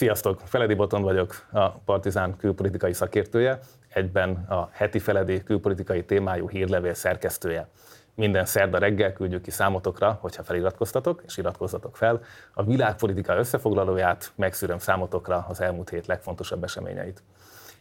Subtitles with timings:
[0.00, 0.40] Sziasztok!
[0.44, 7.68] Feledi Boton vagyok, a Partizán külpolitikai szakértője, egyben a heti Feledi külpolitikai témájú hírlevél szerkesztője.
[8.14, 12.22] Minden szerda reggel küldjük ki számotokra, hogyha feliratkoztatok, és iratkozzatok fel,
[12.54, 17.22] a világpolitika összefoglalóját, megszűröm számotokra az elmúlt hét legfontosabb eseményeit.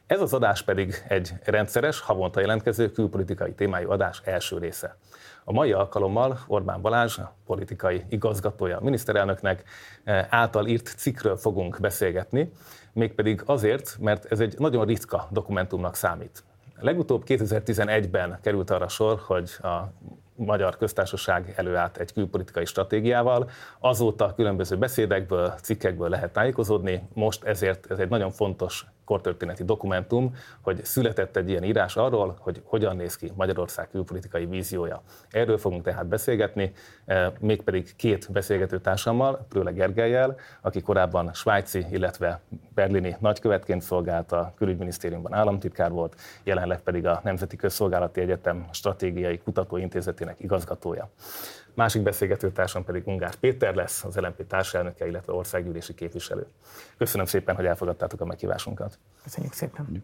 [0.07, 4.97] Ez az adás pedig egy rendszeres, havonta jelentkező külpolitikai témájú adás első része.
[5.49, 9.63] A mai alkalommal Orbán Balázs, a politikai igazgatója a miniszterelnöknek
[10.03, 12.51] eh, által írt cikkről fogunk beszélgetni,
[12.93, 16.43] mégpedig azért, mert ez egy nagyon ritka dokumentumnak számít.
[16.79, 19.91] Legutóbb 2011-ben került arra sor, hogy a
[20.35, 23.49] Magyar Köztársaság előállt egy külpolitikai stratégiával.
[23.79, 30.85] Azóta különböző beszédekből, cikkekből lehet tájékozódni, most ezért ez egy nagyon fontos kortörténeti dokumentum, hogy
[30.85, 35.01] született egy ilyen írás arról, hogy hogyan néz ki Magyarország külpolitikai víziója.
[35.29, 36.71] Erről fogunk tehát beszélgetni,
[37.05, 42.41] eh, mégpedig két beszélgető társammal, Prőle Gergelyel, aki korábban svájci, illetve
[42.73, 50.39] berlini nagykövetként szolgált a külügyminisztériumban államtitkár volt, jelenleg pedig a Nemzeti Közszolgálati Egyetem Stratégiai Kutatóintézetének
[50.39, 51.09] igazgatója.
[51.79, 56.45] Másik beszélgetőtársam pedig Ungás Péter lesz, az LNP társelnöke, illetve országgyűlési képviselő.
[56.97, 58.97] Köszönöm szépen, hogy elfogadtátok a meghívásunkat.
[59.23, 60.03] Köszönjük szépen.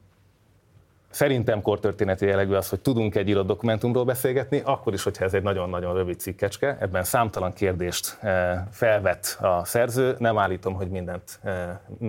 [1.16, 5.44] Szerintem kortörténeti jellegű az, hogy tudunk egy írott dokumentumról beszélgetni, akkor is, hogyha ez egy
[5.44, 6.77] nagyon-nagyon rövid cikkecske.
[6.80, 10.16] Ebben számtalan kérdést eh, felvet a szerző.
[10.19, 11.53] Nem állítom, hogy mindent eh,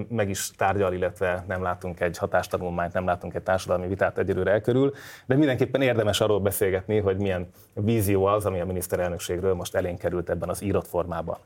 [0.08, 4.94] meg is tárgyal, illetve nem látunk egy hatástanulmányt, nem látunk egy társadalmi vitát egyelőre elkörül,
[5.26, 10.30] de mindenképpen érdemes arról beszélgetni, hogy milyen vízió az, ami a miniszterelnökségről most elénk került
[10.30, 11.38] ebben az írott formában.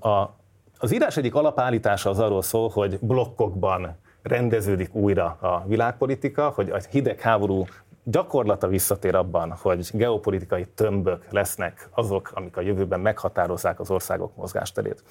[0.00, 0.30] A,
[0.78, 6.78] az írás egyik alapállítása az arról szól, hogy blokkokban rendeződik újra a világpolitika, hogy a
[6.90, 7.64] hidegháború
[8.04, 15.02] gyakorlata visszatér abban, hogy geopolitikai tömbök lesznek azok, amik a jövőben meghatározzák az országok mozgásterét.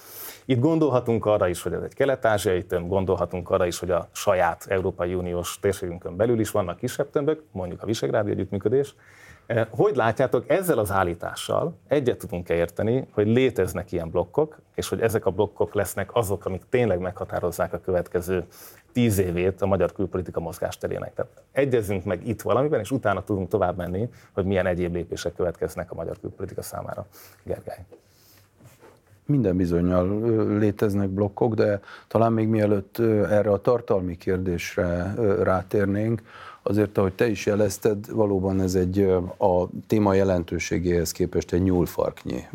[0.45, 4.65] Itt gondolhatunk arra is, hogy ez egy kelet-ázsiai tömb, gondolhatunk arra is, hogy a saját
[4.67, 8.95] Európai Uniós térségünkön belül is vannak kisebb tömbök, mondjuk a Visegrádi együttműködés.
[9.45, 15.01] Eh, hogy látjátok, ezzel az állítással egyet tudunk-e érteni, hogy léteznek ilyen blokkok, és hogy
[15.01, 18.45] ezek a blokkok lesznek azok, amik tényleg meghatározzák a következő
[18.91, 21.13] tíz évét a magyar külpolitika mozgásterének.
[21.13, 25.91] Tehát egyezünk meg itt valamiben, és utána tudunk tovább menni, hogy milyen egyéb lépések következnek
[25.91, 27.05] a magyar külpolitika számára.
[27.43, 27.85] Gergely.
[29.25, 30.19] Minden bizonyal
[30.57, 32.97] léteznek blokkok, de talán még mielőtt
[33.29, 36.21] erre a tartalmi kérdésre rátérnénk,
[36.63, 38.99] azért, ahogy te is jelezted, valóban ez egy
[39.37, 42.47] a téma jelentőségéhez képest egy nyúlfarknyi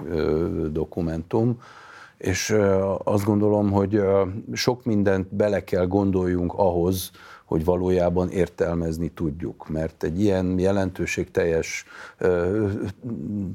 [0.71, 1.61] dokumentum,
[2.19, 2.57] és
[3.05, 4.03] azt gondolom, hogy
[4.53, 7.11] sok mindent bele kell gondoljunk ahhoz,
[7.49, 9.69] hogy valójában értelmezni tudjuk.
[9.69, 11.85] Mert egy ilyen jelentőségteljes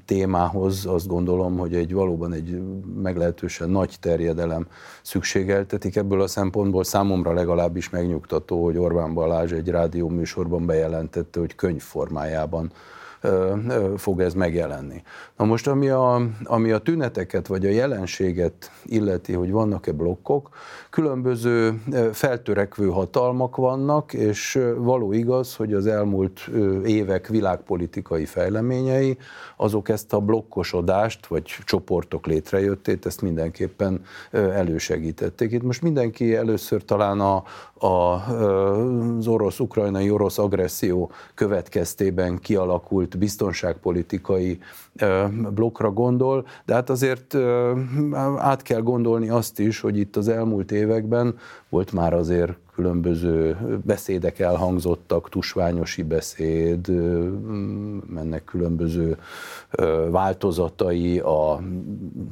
[0.05, 2.61] témához azt gondolom, hogy egy valóban egy
[2.95, 4.67] meglehetősen nagy terjedelem
[5.01, 5.95] szükségeltetik.
[5.95, 11.81] Ebből a szempontból számomra legalábbis megnyugtató, hogy Orbán Balázs egy rádió műsorban bejelentette, hogy könyv
[11.81, 12.71] formájában
[13.97, 15.03] fog ez megjelenni.
[15.37, 20.49] Na most, ami a, ami a tüneteket vagy a jelenséget illeti, hogy vannak-e blokkok,
[20.89, 26.49] különböző feltörekvő hatalmak vannak, és való igaz, hogy az elmúlt
[26.85, 29.17] évek világpolitikai fejleményei,
[29.57, 34.01] azok ezt a blokkosodást, vagy csoportok létrejöttét, ezt mindenképpen
[34.31, 35.51] elősegítették.
[35.51, 37.43] Itt most mindenki először talán a,
[37.85, 44.59] a, az orosz-ukrajnai orosz agresszió következtében kialakult biztonságpolitikai
[45.53, 47.35] blokkra gondol, de hát azért
[48.37, 51.37] át kell gondolni azt is, hogy itt az elmúlt években
[51.69, 56.87] volt már azért különböző beszédek elhangzottak, tusványosi beszéd,
[58.07, 59.17] mennek különböző
[60.09, 61.59] változatai a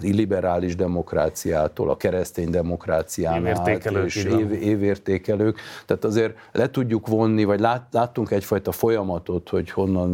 [0.02, 5.59] illiberális demokráciától, a keresztény demokrácián át, és év, évértékelők.
[5.85, 10.12] Tehát azért le tudjuk vonni, vagy lát, láttunk egyfajta folyamatot, hogy honnan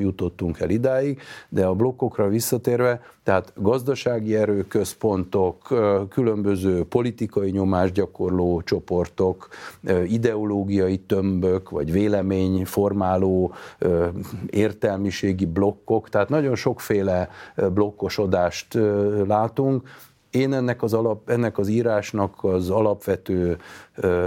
[0.00, 5.74] jutottunk el idáig, de a blokkokra visszatérve, tehát gazdasági erőközpontok,
[6.08, 9.48] különböző politikai nyomásgyakorló csoportok,
[10.06, 13.52] ideológiai tömbök, vagy véleményformáló
[14.46, 17.28] értelmiségi blokkok, tehát nagyon sokféle
[17.72, 18.78] blokkosodást
[19.26, 19.88] látunk.
[20.30, 23.58] Én ennek az, alap, ennek az írásnak az alapvető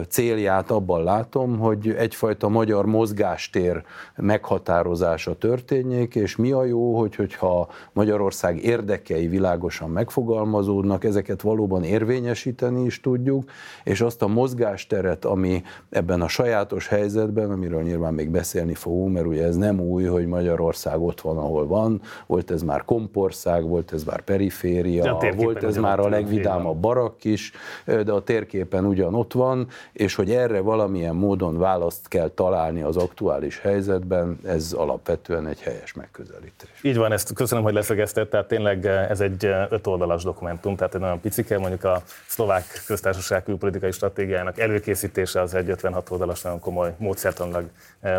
[0.07, 3.83] célját abban látom, hogy egyfajta magyar mozgástér
[4.15, 12.83] meghatározása történjék, és mi a jó, hogy, hogyha Magyarország érdekei világosan megfogalmazódnak, ezeket valóban érvényesíteni
[12.83, 13.43] is tudjuk,
[13.83, 19.25] és azt a mozgásteret, ami ebben a sajátos helyzetben, amiről nyilván még beszélni fogunk, mert
[19.25, 23.93] ugye ez nem új, hogy Magyarország ott van, ahol van, volt ez már kompország, volt
[23.93, 27.51] ez már periféria, volt ez már már a legvidámabb barak is,
[27.85, 29.62] de a térképen ugyan ott van,
[29.93, 35.93] és hogy erre valamilyen módon választ kell találni az aktuális helyzetben, ez alapvetően egy helyes
[35.93, 36.69] megközelítés.
[36.81, 41.01] Így van, ezt köszönöm, hogy leszögezted, tehát tényleg ez egy öt oldalas dokumentum, tehát egy
[41.01, 46.93] nagyon picike, mondjuk a szlovák köztársaság külpolitikai stratégiájának előkészítése az egy 56 oldalas, nagyon komoly
[46.97, 47.69] módszertanilag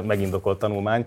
[0.03, 1.07] megindokolt tanulmány.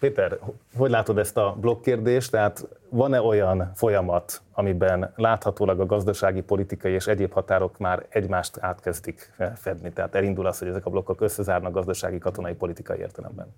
[0.00, 0.38] Péter,
[0.76, 2.30] hogy látod ezt a blokkérdést?
[2.30, 9.32] Tehát van-e olyan folyamat, amiben láthatólag a gazdasági, politikai és egyéb határok már egymást átkezdik
[9.54, 9.92] fedni?
[9.92, 13.54] Tehát elindul az, hogy ezek a blokkok összezárnak gazdasági, katonai, politikai értelemben?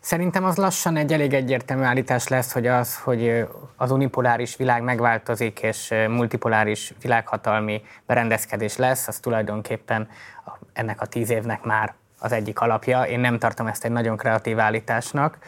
[0.00, 3.46] Szerintem az lassan egy elég egyértelmű állítás lesz, hogy az, hogy
[3.76, 10.08] az unipoláris világ megváltozik, és multipoláris világhatalmi berendezkedés lesz, az tulajdonképpen
[10.72, 13.02] ennek a tíz évnek már az egyik alapja.
[13.02, 15.38] Én nem tartom ezt egy nagyon kreatív állításnak.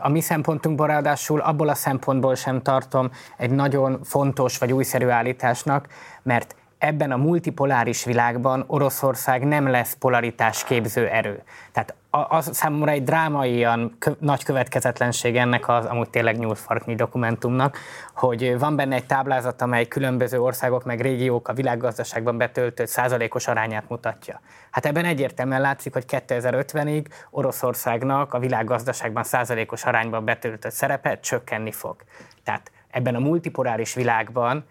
[0.00, 5.88] A mi szempontunkból ráadásul abból a szempontból sem tartom egy nagyon fontos vagy újszerű állításnak,
[6.22, 11.42] mert ebben a multipoláris világban Oroszország nem lesz polaritás képző erő.
[11.72, 17.78] Tehát az számomra egy drámaian kö, nagy következetlenség ennek az amúgy tényleg nyúlfarknyi dokumentumnak,
[18.14, 23.88] hogy van benne egy táblázat, amely különböző országok meg régiók a világgazdaságban betöltött százalékos arányát
[23.88, 24.40] mutatja.
[24.70, 31.96] Hát ebben egyértelműen látszik, hogy 2050-ig Oroszországnak a világgazdaságban százalékos arányban betöltött szerepe csökkenni fog.
[32.42, 34.64] Tehát ebben a multipoláris világban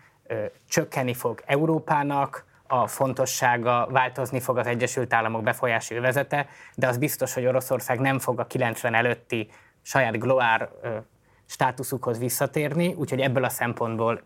[0.70, 7.34] csökkenni fog Európának, a fontossága, változni fog az Egyesült Államok befolyási övezete, de az biztos,
[7.34, 9.50] hogy Oroszország nem fog a 90 előtti
[9.82, 10.70] saját gloár
[11.46, 14.22] státuszukhoz visszatérni, úgyhogy ebből a szempontból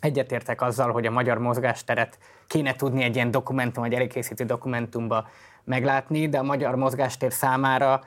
[0.00, 5.28] egyetértek azzal, hogy a magyar mozgásteret kéne tudni egy ilyen dokumentum, egy előkészítő dokumentumba
[5.64, 8.00] meglátni, de a magyar mozgástér számára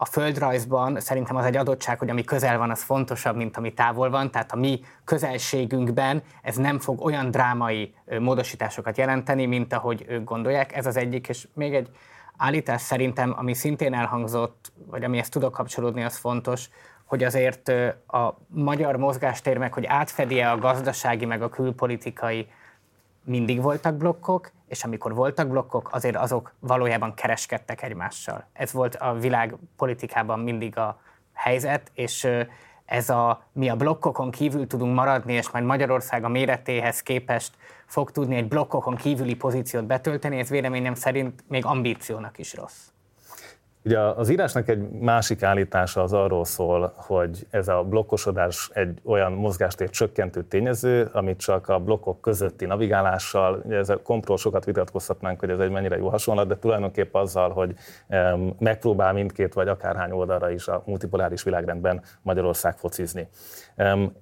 [0.00, 4.10] a földrajzban szerintem az egy adottság, hogy ami közel van, az fontosabb, mint ami távol
[4.10, 10.24] van, tehát a mi közelségünkben ez nem fog olyan drámai módosításokat jelenteni, mint ahogy ők
[10.24, 10.76] gondolják.
[10.76, 11.90] Ez az egyik, és még egy
[12.36, 16.68] állítás szerintem, ami szintén elhangzott, vagy amihez tudok kapcsolódni, az fontos,
[17.04, 17.68] hogy azért
[18.06, 22.48] a magyar mozgástér meg, hogy átfedi-e a gazdasági meg a külpolitikai,
[23.28, 28.44] mindig voltak blokkok, és amikor voltak blokkok, azért azok valójában kereskedtek egymással.
[28.52, 31.00] Ez volt a világ politikában mindig a
[31.32, 32.28] helyzet, és
[32.84, 37.54] ez a, mi a blokkokon kívül tudunk maradni, és majd Magyarország a méretéhez képest
[37.86, 42.88] fog tudni egy blokkokon kívüli pozíciót betölteni, ez véleményem szerint még ambíciónak is rossz.
[43.88, 49.32] Ugye az írásnak egy másik állítása az arról szól, hogy ez a blokkosodás egy olyan
[49.32, 55.40] mozgástér csökkentő tényező, amit csak a blokkok közötti navigálással, ugye ez a kompról sokat vitatkozhatnánk,
[55.40, 57.74] hogy ez egy mennyire jó hasonlat, de tulajdonképp azzal, hogy
[58.58, 63.28] megpróbál mindkét vagy akárhány oldalra is a multipoláris világrendben Magyarország focizni.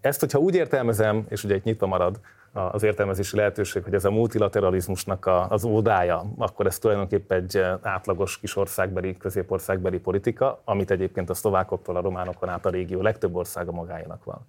[0.00, 2.20] Ezt, hogyha úgy értelmezem, és ugye itt nyitva marad
[2.56, 8.38] az értelmezési lehetőség, hogy ez a multilateralizmusnak a, az ódája, akkor ez tulajdonképpen egy átlagos
[8.38, 13.72] kis országbeli, középországbeli politika, amit egyébként a szlovákoktól a románokon át a régió legtöbb országa
[13.72, 14.46] magáénak van.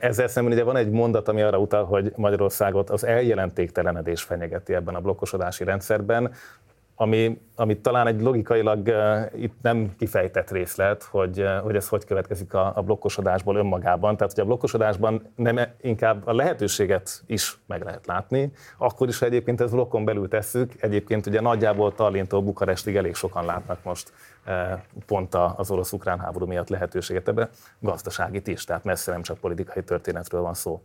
[0.00, 4.94] Ezzel szemben ugye van egy mondat, ami arra utal, hogy Magyarországot az eljelentéktelenedés fenyegeti ebben
[4.94, 6.32] a blokkosodási rendszerben,
[7.00, 12.04] ami, ami talán egy logikailag uh, itt nem kifejtett részlet, hogy, uh, hogy ez hogy
[12.04, 14.16] következik a, a blokkosodásból önmagában.
[14.16, 19.18] Tehát, hogy a blokkosodásban nem e, inkább a lehetőséget is meg lehet látni, akkor is,
[19.18, 24.12] ha egyébként ez blokkon belül tesszük, egyébként ugye nagyjából Tallintól Bukarestig elég sokan látnak most
[24.46, 24.54] uh,
[25.06, 30.40] pont az orosz-ukrán háború miatt lehetőséget ebbe, gazdaságit is, tehát messze nem csak politikai történetről
[30.40, 30.82] van szó.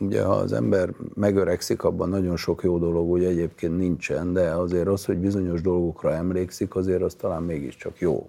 [0.00, 4.88] Ugye, ha az ember megöregszik, abban nagyon sok jó dolog úgy egyébként nincsen, de azért
[4.88, 8.28] az, hogy bizonyos dolgokra emlékszik, azért az talán mégiscsak jó.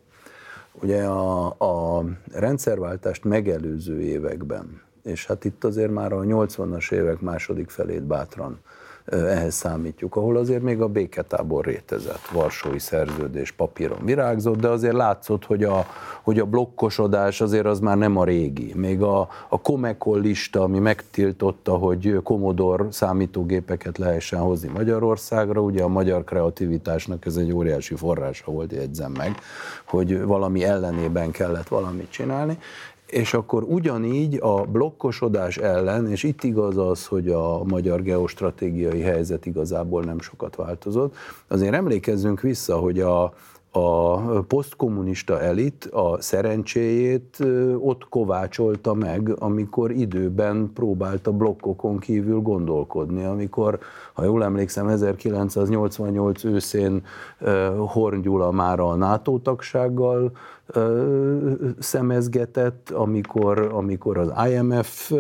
[0.82, 7.70] Ugye a, a rendszerváltást megelőző években, és hát itt azért már a 80-as évek második
[7.70, 8.60] felét bátran
[9.06, 15.46] ehhez számítjuk, ahol azért még a béketábor rétezett, Varsói szerződés papíron virágzott, de azért látszott,
[15.46, 15.86] hogy a,
[16.24, 18.72] hogy a blokkosodás azért az már nem a régi.
[18.76, 19.20] Még a,
[19.50, 27.26] a Comecol lista, ami megtiltotta, hogy Commodore számítógépeket lehessen hozni Magyarországra, ugye a magyar kreativitásnak
[27.26, 29.36] ez egy óriási forrása volt, jegyzem meg,
[29.86, 32.58] hogy valami ellenében kellett valamit csinálni,
[33.08, 39.46] és akkor ugyanígy a blokkosodás ellen, és itt igaz az, hogy a magyar geostratégiai helyzet
[39.46, 41.16] igazából nem sokat változott,
[41.48, 43.34] azért emlékezzünk vissza, hogy a,
[43.80, 47.38] a posztkommunista elit a szerencséjét
[47.80, 53.80] ott kovácsolta meg, amikor időben próbálta blokkokon kívül gondolkodni, amikor,
[54.14, 57.04] ha jól emlékszem, 1988 őszén
[57.78, 60.32] Horn Gyula már a NATO tagsággal
[61.80, 65.12] szemezgetett, amikor, amikor az IMF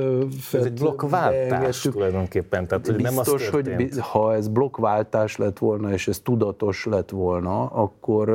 [0.53, 5.91] Ez egy blokkváltás tulajdonképpen, tehát hogy biztos, nem az hogy ha ez blokkváltás lett volna,
[5.91, 8.29] és ez tudatos lett volna, akkor,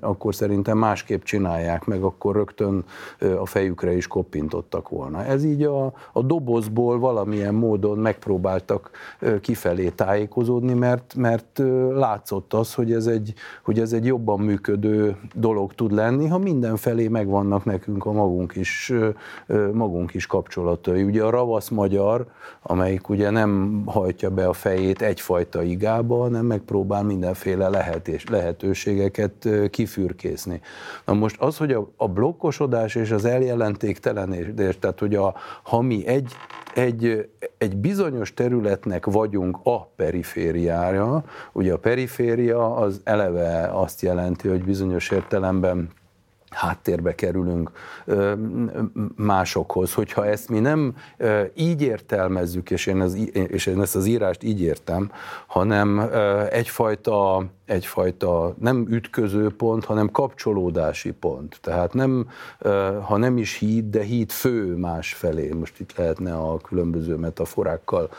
[0.00, 2.84] akkor szerintem másképp csinálják meg, akkor rögtön
[3.38, 5.24] a fejükre is koppintottak volna.
[5.24, 8.90] Ez így a, a dobozból valamilyen módon megpróbáltak
[9.40, 15.74] kifelé tájékozódni, mert, mert látszott az, hogy ez, egy, hogy ez egy jobban működő dolog
[15.74, 18.92] tud lenni, ha mindenfelé megvannak nekünk a magunk is,
[19.72, 21.02] magunk is kapcsolatai.
[21.02, 22.26] Ugye a ravasz magyar,
[22.62, 30.60] amelyik ugye nem hajtja be a fejét egyfajta igába, hanem megpróbál mindenféle lehetés, lehetőségeket kifürkészni.
[31.04, 36.06] Na most az, hogy a, a blokkosodás és az eljelentéktelenés, tehát hogy a, ha mi
[36.06, 36.32] egy,
[36.74, 37.28] egy,
[37.58, 45.10] egy bizonyos területnek vagyunk a perifériája, ugye a periféria az eleve azt jelenti, hogy bizonyos
[45.10, 45.90] értelemben
[46.56, 47.70] háttérbe kerülünk
[49.16, 49.94] másokhoz.
[49.94, 50.94] Hogyha ezt mi nem
[51.54, 55.10] így értelmezzük, és én, ez, és én ezt az írást így értem,
[55.46, 56.10] hanem
[56.50, 61.58] egyfajta egyfajta nem ütköző pont, hanem kapcsolódási pont.
[61.62, 62.28] Tehát nem,
[63.02, 65.52] ha nem is híd, de híd fő más felé.
[65.52, 68.10] Most itt lehetne a különböző metaforákkal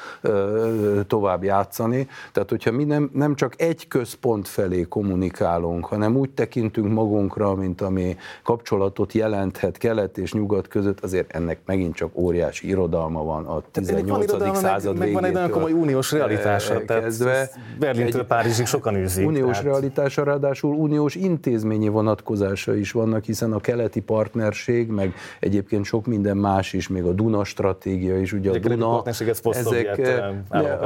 [1.07, 2.07] tovább játszani.
[2.31, 7.81] Tehát, hogyha mi nem, nem csak egy központ felé kommunikálunk, hanem úgy tekintünk magunkra, mint
[7.81, 13.61] ami kapcsolatot jelenthet kelet és nyugat között, azért ennek megint csak óriási irodalma van a
[13.71, 14.31] 18.
[14.31, 16.85] Van század meg, meg van egy nagyon komoly uniós realitása.
[16.85, 17.49] Kezdve,
[17.79, 19.71] Berlintől Párizsig sokan űzik uniós tehát...
[19.71, 26.37] realitása, ráadásul uniós intézményi vonatkozása is vannak, hiszen a keleti partnerség, meg egyébként sok minden
[26.37, 29.35] más is, még a Duna stratégia is, ugye a, a Duna, ezek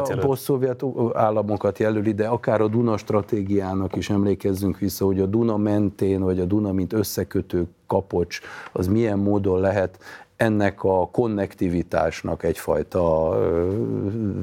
[0.10, 5.58] a poszt-szovjet államokat jelöli, de akár a Duna stratégiának is emlékezzünk vissza, hogy a Duna
[5.58, 8.40] mentén, vagy a Duna mint összekötő kapocs,
[8.72, 9.98] az milyen módon lehet
[10.36, 13.38] ennek a konnektivitásnak egyfajta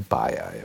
[0.08, 0.62] pályája.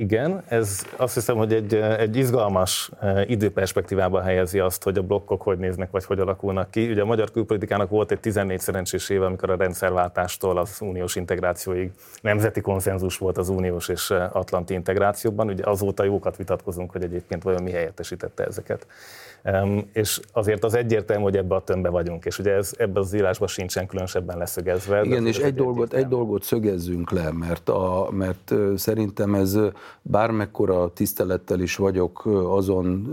[0.00, 5.42] Igen, ez azt hiszem, hogy egy, egy izgalmas eh, időperspektívába helyezi azt, hogy a blokkok
[5.42, 6.90] hogy néznek, vagy hogy alakulnak ki.
[6.90, 11.90] Ugye a magyar külpolitikának volt egy 14 szerencsés éve, amikor a rendszerváltástól az uniós integrációig
[12.20, 15.48] nemzeti konszenzus volt az uniós és eh, atlanti integrációban.
[15.48, 18.86] Ugye azóta jókat vitatkozunk, hogy egyébként vajon mi helyettesítette ezeket.
[19.92, 23.48] És azért az egyértelmű, hogy ebbe a tömbbe vagyunk, és ugye ez ebbe az írásban
[23.48, 25.04] sincsen különösebben leszögezve.
[25.04, 29.58] Igen, és egy dolgot, egy dolgot szögezzünk le, mert, a, mert szerintem ez
[30.02, 33.08] bármekkora tisztelettel is vagyok azon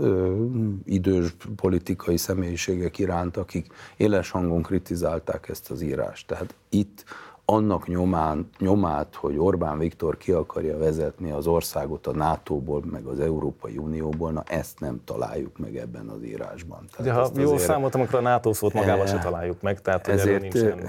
[0.86, 3.66] idős politikai személyiségek iránt, akik
[3.96, 6.26] éles hangon kritizálták ezt az írást.
[6.26, 7.04] Tehát itt
[7.50, 13.20] annak nyomán, nyomát, hogy Orbán Viktor ki akarja vezetni az országot a NATO-ból, meg az
[13.20, 16.88] Európai Unióból, na ezt nem találjuk meg ebben az írásban.
[16.96, 19.80] Tehát De ha jól azért, számoltam, akkor a NATO szót magában e, se találjuk meg,
[19.80, 20.80] tehát ezért, nincsen,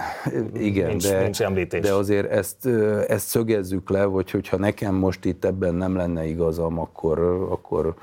[0.54, 1.82] igen, nincs, de, nincs említés.
[1.82, 2.66] De azért ezt,
[3.08, 7.94] ezt szögezzük le, hogy hogyha nekem most itt ebben nem lenne igazam, akkor, akkor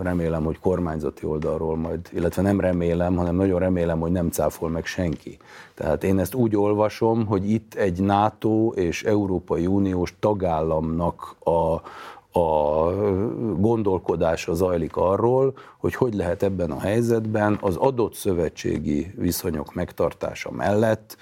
[0.00, 4.86] remélem, hogy kormányzati oldalról majd, illetve nem remélem, hanem nagyon remélem, hogy nem cáfol meg
[4.86, 5.38] senki.
[5.80, 11.74] Tehát én ezt úgy olvasom, hogy itt egy NATO és Európai Uniós tagállamnak a,
[12.38, 12.84] a
[13.56, 21.16] gondolkodása zajlik arról, hogy hogy lehet ebben a helyzetben az adott szövetségi viszonyok megtartása mellett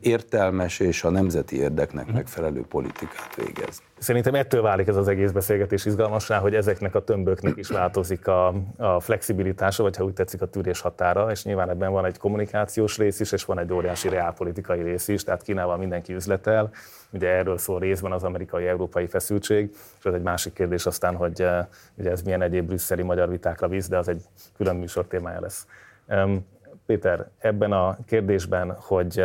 [0.00, 3.84] értelmes és a nemzeti érdeknek megfelelő politikát végezni.
[3.98, 8.54] Szerintem ettől válik ez az egész beszélgetés izgalmasá, hogy ezeknek a tömböknek is változik a,
[8.76, 12.98] a flexibilitása, vagy ha úgy tetszik a tűrés határa, és nyilván ebben van egy kommunikációs
[12.98, 16.70] rész is, és van egy óriási reálpolitikai rész is, tehát Kínával mindenki üzletel,
[17.10, 21.46] ugye erről szól részben az amerikai-európai feszültség, és ez egy másik kérdés aztán, hogy
[21.94, 24.22] ugye ez milyen egyéb brüsszeli magyar vitákra visz, de az egy
[24.56, 25.66] külön műsor témája lesz.
[26.86, 29.18] Péter, ebben a kérdésben, hogy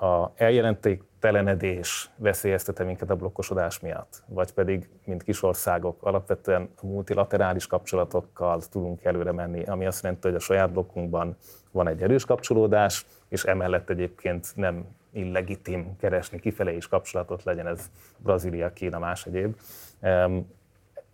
[0.00, 8.62] a eljelenték telenedés veszélyeztete minket a blokkosodás miatt, vagy pedig, mint kisországok, alapvetően multilaterális kapcsolatokkal
[8.70, 11.36] tudunk előre menni, ami azt jelenti, hogy a saját blokkunkban
[11.70, 17.90] van egy erős kapcsolódás, és emellett egyébként nem illegitim keresni kifele is kapcsolatot, legyen ez
[18.18, 19.56] Brazília, Kína, más egyéb.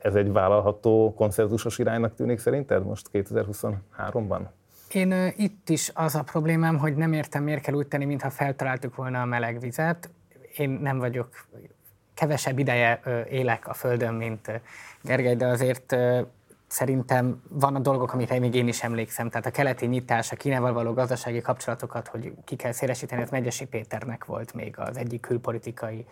[0.03, 4.41] Ez egy vállalható konszenzusos iránynak tűnik szerinted most 2023-ban?
[4.93, 8.95] Én itt is az a problémám, hogy nem értem, miért kell úgy tenni, mintha feltaláltuk
[8.95, 10.11] volna a meleg vizet.
[10.57, 11.29] Én nem vagyok,
[12.15, 14.61] kevesebb ideje uh, élek a Földön, mint
[15.03, 15.97] Gergely, de azért
[16.67, 19.29] szerintem van a dolgok, amire még én is emlékszem.
[19.29, 23.67] Tehát a keleti nyitás, a Kínával való gazdasági kapcsolatokat, hogy ki kell szélesíteni, az Megyesi
[23.67, 26.07] Péternek volt még az egyik külpolitikai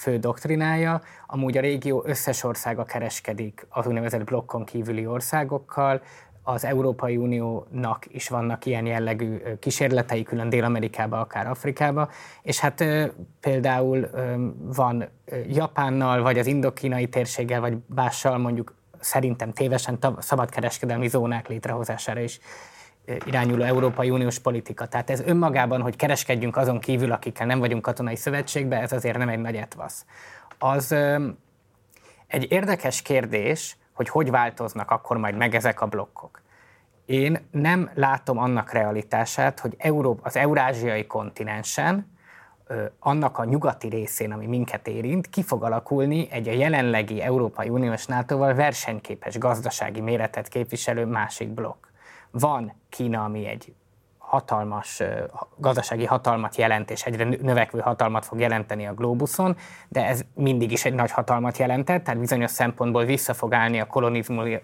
[0.00, 1.00] fő doktrinája.
[1.26, 6.02] Amúgy a régió összes országa kereskedik az úgynevezett blokkon kívüli országokkal,
[6.42, 12.08] az Európai Uniónak is vannak ilyen jellegű kísérletei, külön Dél-Amerikába, akár Afrikába,
[12.42, 12.84] és hát
[13.40, 14.10] például
[14.74, 15.08] van
[15.48, 22.40] Japánnal, vagy az indokínai térséggel, vagy mással mondjuk szerintem tévesen szabadkereskedelmi zónák létrehozására is
[23.04, 24.86] irányuló Európai Uniós politika.
[24.86, 29.28] Tehát ez önmagában, hogy kereskedjünk azon kívül, akikkel nem vagyunk katonai szövetségbe, ez azért nem
[29.28, 30.06] egy nagy etvasz.
[30.58, 30.92] Az
[32.26, 36.42] egy érdekes kérdés, hogy hogy változnak akkor majd meg ezek a blokkok.
[37.06, 42.18] Én nem látom annak realitását, hogy Európa, az eurázsiai kontinensen,
[42.98, 48.06] annak a nyugati részén, ami minket érint, ki fog alakulni egy a jelenlegi Európai Uniós
[48.06, 51.86] NATO-val versenyképes gazdasági méretet képviselő másik blokk.
[52.30, 53.74] Van Kína, ami egy
[54.18, 55.02] hatalmas
[55.56, 59.56] gazdasági hatalmat jelent, és egyre növekvő hatalmat fog jelenteni a globuson,
[59.88, 63.86] de ez mindig is egy nagy hatalmat jelentett, tehát bizonyos szempontból vissza fog állni a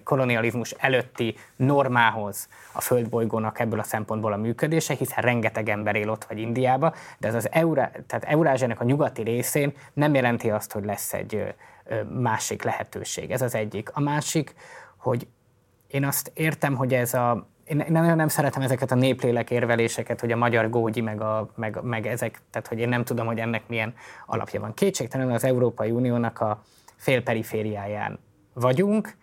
[0.04, 6.24] kolonializmus előtti normához a földbolygónak ebből a szempontból a működése, hiszen rengeteg ember él ott
[6.24, 10.84] vagy Indiába, de ez az Eurá, tehát Eurázsiának a nyugati részén nem jelenti azt, hogy
[10.84, 11.54] lesz egy
[12.08, 13.30] másik lehetőség.
[13.30, 13.90] Ez az egyik.
[13.94, 14.54] A másik,
[14.96, 15.26] hogy
[15.86, 20.32] én azt értem, hogy ez a én nagyon nem szeretem ezeket a néplélek érveléseket, hogy
[20.32, 23.62] a magyar gógyi, meg, a, meg, meg ezek, tehát hogy én nem tudom, hogy ennek
[23.68, 23.94] milyen
[24.26, 24.74] alapja van.
[24.74, 26.62] Kétségtelenül az Európai Uniónak a
[26.96, 28.18] félperifériáján
[28.52, 29.16] vagyunk,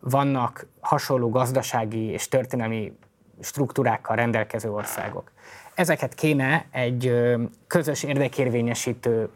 [0.00, 2.98] vannak hasonló gazdasági és történelmi
[3.40, 5.30] struktúrákkal rendelkező országok.
[5.74, 7.14] Ezeket kéne egy
[7.66, 9.28] közös érdekérvényesítő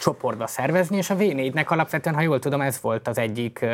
[0.00, 3.66] csoportba szervezni, és a V4-nek alapvetően, ha jól tudom, ez volt az egyik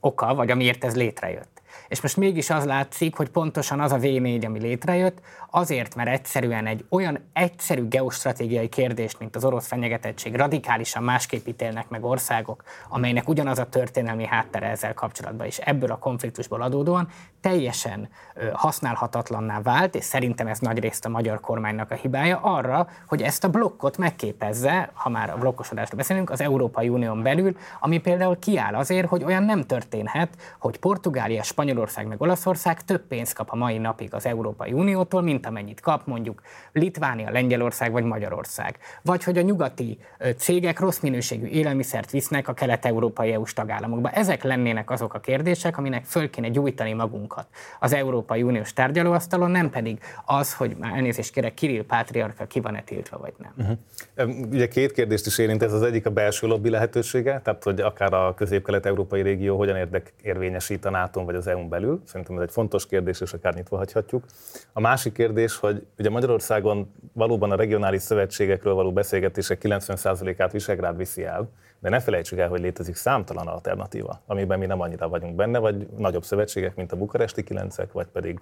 [0.00, 1.59] oka, vagy amiért ez létrejött.
[1.88, 6.66] És most mégis az látszik, hogy pontosan az a V4, ami létrejött, azért, mert egyszerűen
[6.66, 13.28] egy olyan egyszerű geostratégiai kérdést, mint az orosz fenyegetettség, radikálisan másképp ítélnek meg országok, amelynek
[13.28, 17.08] ugyanaz a történelmi háttere ezzel kapcsolatban, és ebből a konfliktusból adódóan
[17.40, 18.08] teljesen
[18.52, 23.50] használhatatlanná vált, és szerintem ez nagyrészt a magyar kormánynak a hibája, arra, hogy ezt a
[23.50, 29.08] blokkot megképezze, ha már a blokkosodásról beszélünk, az Európai Unión belül, ami például kiáll azért,
[29.08, 30.28] hogy olyan nem történhet,
[30.58, 35.46] hogy Portugália, Spanyolország meg Olaszország több pénzt kap a mai napig az Európai Uniótól, mint
[35.46, 36.42] amennyit kap mondjuk
[36.72, 38.78] Litvánia, Lengyelország vagy Magyarország.
[39.02, 39.98] Vagy hogy a nyugati
[40.36, 44.10] cégek rossz minőségű élelmiszert visznek a kelet-európai EU-s tagállamokba.
[44.10, 47.46] Ezek lennének azok a kérdések, aminek föl kéne gyújtani magunkat
[47.80, 52.82] az Európai Uniós tárgyalóasztalon, nem pedig az, hogy már elnézést kérek, Kirill Pátriarka ki van-e
[52.82, 53.78] tiltva, vagy nem.
[54.16, 54.50] Uh-huh.
[54.50, 58.12] Ugye két kérdést is érint, ez az egyik a belső lobby lehetősége, tehát hogy akár
[58.12, 62.02] a közép-kelet-európai régió hogyan érdek érvényesít a NATO vagy az EU-n belül.
[62.04, 64.24] Szerintem ez egy fontos kérdés, és akár nyitva hagyhatjuk.
[64.72, 71.24] A másik kérdés, hogy ugye Magyarországon valóban a regionális szövetségekről való beszélgetések 90%-át Visegrád viszi
[71.24, 71.48] el,
[71.80, 75.86] de ne felejtsük el, hogy létezik számtalan alternatíva, amiben mi nem annyira vagyunk benne, vagy
[75.96, 78.40] nagyobb szövetségek, mint a bukaresti kilencek, vagy pedig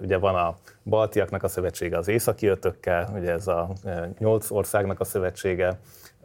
[0.00, 3.68] ugye van a baltiaknak a szövetsége az északi ötökkel, ugye ez a
[4.18, 5.78] nyolc országnak a szövetsége,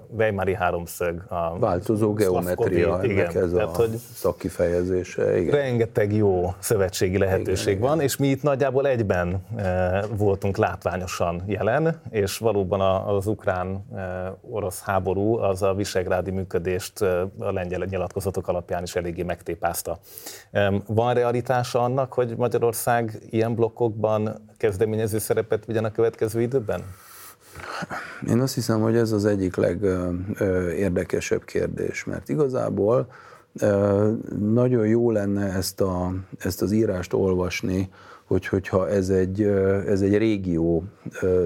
[0.09, 1.23] Weimari háromszög.
[1.27, 5.39] A Változó geometria, igen, ez tehát, a hogy szakkifejezése.
[5.39, 5.55] Igen.
[5.55, 8.05] Rengeteg jó szövetségi lehetőség igen, van, igen.
[8.05, 15.37] és mi itt nagyjából egyben e, voltunk látványosan jelen, és valóban az ukrán-orosz e, háború
[15.37, 19.97] az a visegrádi működést e, a lengyel nyilatkozatok alapján is eléggé megtépázta.
[20.87, 26.83] Van realitása annak, hogy Magyarország ilyen blokkokban kezdeményező szerepet vigyen a következő időben?
[28.27, 33.07] Én azt hiszem, hogy ez az egyik legérdekesebb kérdés, mert igazából
[34.39, 37.89] nagyon jó lenne ezt, a, ezt az írást olvasni,
[38.25, 39.41] hogy, hogyha ez egy,
[39.87, 40.83] ez egy régió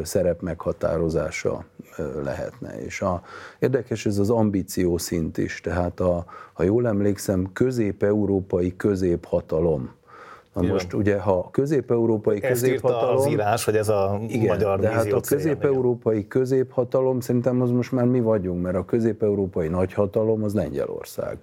[0.03, 1.65] szerep meghatározása
[2.23, 2.81] lehetne.
[2.81, 3.21] És a,
[3.59, 9.97] érdekes ez az ambíció szint is, tehát a, ha jól emlékszem, közép-európai középhatalom
[10.53, 10.73] Na Igen.
[10.73, 13.15] most ugye, ha közép-európai középhatalom...
[13.15, 17.91] az írás, hogy ez a igen, magyar de hát a közép-európai középhatalom szerintem az most
[17.91, 21.37] már mi vagyunk, mert a közép-európai nagyhatalom az Lengyelország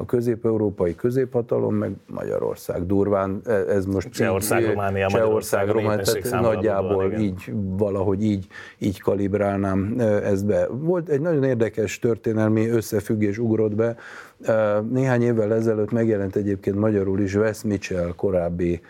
[0.00, 2.86] a közép-európai középhatalom, meg Magyarország.
[2.86, 8.46] Durván e, ez most Csehország, így, Románia, Csehország, Románia, tehát nagyjából adóval, így, valahogy így,
[8.78, 10.66] így kalibrálnám e, ezt be.
[10.66, 13.96] Volt egy nagyon érdekes történelmi összefüggés ugrott be,
[14.90, 18.80] néhány évvel ezelőtt megjelent egyébként magyarul is Wes Mitchell, korábbi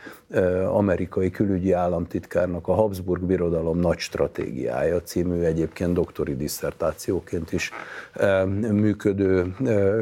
[0.66, 7.70] amerikai külügyi államtitkárnak a Habsburg Birodalom nagy stratégiája című egyébként doktori disszertációként is
[8.70, 9.54] működő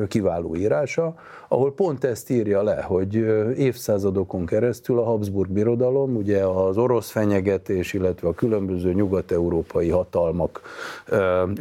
[0.08, 1.14] kiváló írás, írása,
[1.48, 3.14] ahol pont ezt írja le, hogy
[3.56, 10.60] évszázadokon keresztül a Habsburg birodalom, ugye az orosz fenyegetés, illetve a különböző nyugat-európai hatalmak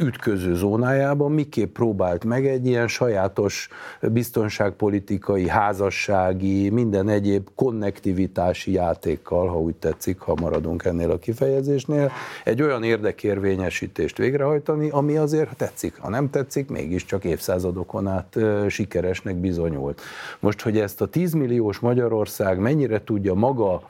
[0.00, 3.68] ütköző zónájában miképp próbált meg egy ilyen sajátos
[4.00, 12.10] biztonságpolitikai, házassági, minden egyéb konnektivitási játékkal, ha úgy tetszik, ha maradunk ennél a kifejezésnél,
[12.44, 15.98] egy olyan érdekérvényesítést végrehajtani, ami azért tetszik.
[15.98, 18.36] Ha nem tetszik, mégiscsak évszázadokon át
[18.68, 19.36] sikeresnek
[19.76, 20.00] bizonyult.
[20.40, 23.80] Most, hogy ezt a 10 milliós Magyarország mennyire tudja maga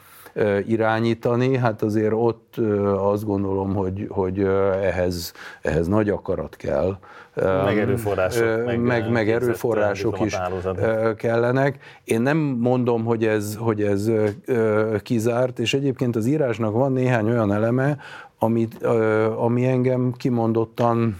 [0.66, 2.57] irányítani, hát azért ott
[2.96, 4.40] azt gondolom, hogy, hogy
[4.83, 6.99] ehhez, ehhez nagy akarat kell.
[7.64, 8.64] Meg erőforrások.
[8.64, 10.37] Meg, meg, meg erőforrások is
[11.16, 11.79] kellenek.
[12.05, 14.11] Én nem mondom, hogy ez, hogy ez
[15.03, 17.96] kizárt, és egyébként az írásnak van néhány olyan eleme,
[18.38, 18.83] amit,
[19.37, 21.16] ami engem kimondottan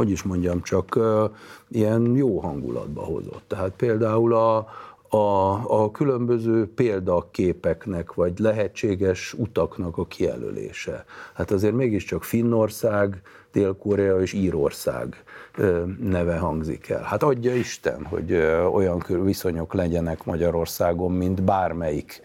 [0.00, 0.98] hogy is mondjam, csak
[1.68, 3.42] ilyen jó hangulatba hozott.
[3.46, 4.56] Tehát például a,
[5.08, 11.04] a, a különböző példaképeknek, vagy lehetséges utaknak a kijelölése.
[11.34, 15.24] Hát azért mégiscsak Finnország, Dél-Korea és Írország
[16.00, 17.02] neve hangzik el.
[17.02, 18.34] Hát adja Isten, hogy
[18.72, 22.20] olyan viszonyok legyenek Magyarországon, mint bármelyik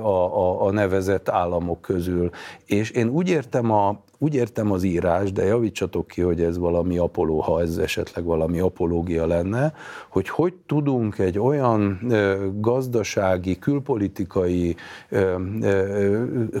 [0.00, 2.30] a, a, a nevezett államok közül.
[2.64, 6.98] És én úgy értem a, úgy értem az írás, de javítsatok ki, hogy ez valami
[6.98, 9.72] apoló, ha ez esetleg valami apológia lenne,
[10.08, 11.98] hogy hogy tudunk egy olyan
[12.54, 14.76] gazdasági, külpolitikai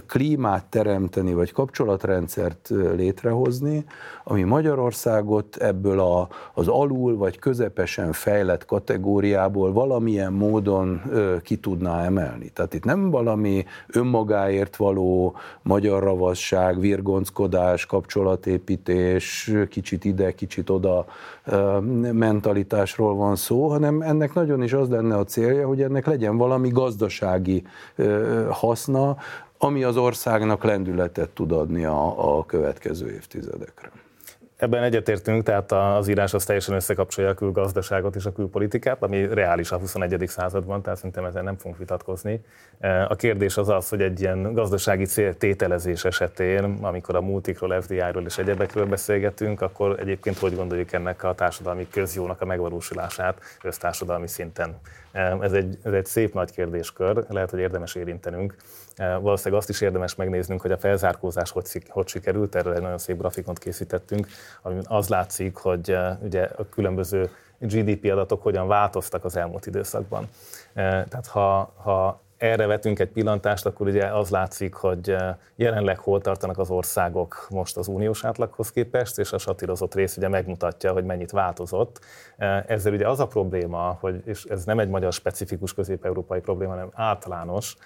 [0.06, 3.84] klímát teremteni, vagy kapcsolatrendszert létrehozni,
[4.24, 11.02] ami Magyarországot ebből a, az alul vagy közepesen fejlett kategóriából valamilyen módon
[11.42, 12.48] ki tudná emelni.
[12.48, 21.06] Tehát itt nem valami önmagáért való magyar ravasság, virgonckodás, kapcsolódás, kapcsolatépítés, kicsit ide, kicsit oda
[22.12, 26.68] mentalitásról van szó, hanem ennek nagyon is az lenne a célja, hogy ennek legyen valami
[26.68, 27.62] gazdasági
[28.50, 29.16] haszna,
[29.58, 33.90] ami az országnak lendületet tud adni a, a következő évtizedekre.
[34.62, 39.72] Ebben egyetértünk, tehát az írás az teljesen összekapcsolja a külgazdaságot és a külpolitikát, ami reális
[39.72, 40.24] a 21.
[40.28, 42.40] században, tehát szerintem ezen nem fogunk vitatkozni.
[43.08, 48.38] A kérdés az az, hogy egy ilyen gazdasági céltételezés esetén, amikor a multikról, FDI-ról és
[48.38, 54.74] egyebekről beszélgetünk, akkor egyébként hogy gondoljuk ennek a társadalmi közjónak a megvalósulását össztársadalmi szinten.
[55.12, 58.56] Ez egy, ez egy szép nagy kérdéskör, lehet, hogy érdemes érintenünk.
[58.96, 63.18] Valószínűleg azt is érdemes megnéznünk, hogy a felzárkózás hogy, hogy sikerült, erről egy nagyon szép
[63.18, 64.26] grafikont készítettünk,
[64.62, 70.28] ami az látszik, hogy ugye a különböző GDP adatok hogyan változtak az elmúlt időszakban.
[70.74, 76.20] Tehát ha, ha erre vetünk egy pillantást, akkor ugye az látszik, hogy eh, jelenleg hol
[76.20, 81.04] tartanak az országok most az uniós átlaghoz képest, és a satírozott rész ugye megmutatja, hogy
[81.04, 82.00] mennyit változott.
[82.36, 86.70] Eh, ezzel ugye az a probléma, hogy, és ez nem egy magyar specifikus közép-európai probléma,
[86.72, 87.76] hanem általános,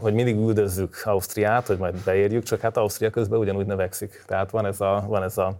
[0.00, 4.22] hogy mindig üldözzük Ausztriát, hogy majd beérjük, csak hát Ausztria közben ugyanúgy növekszik.
[4.26, 5.54] Tehát van ez a, van ez a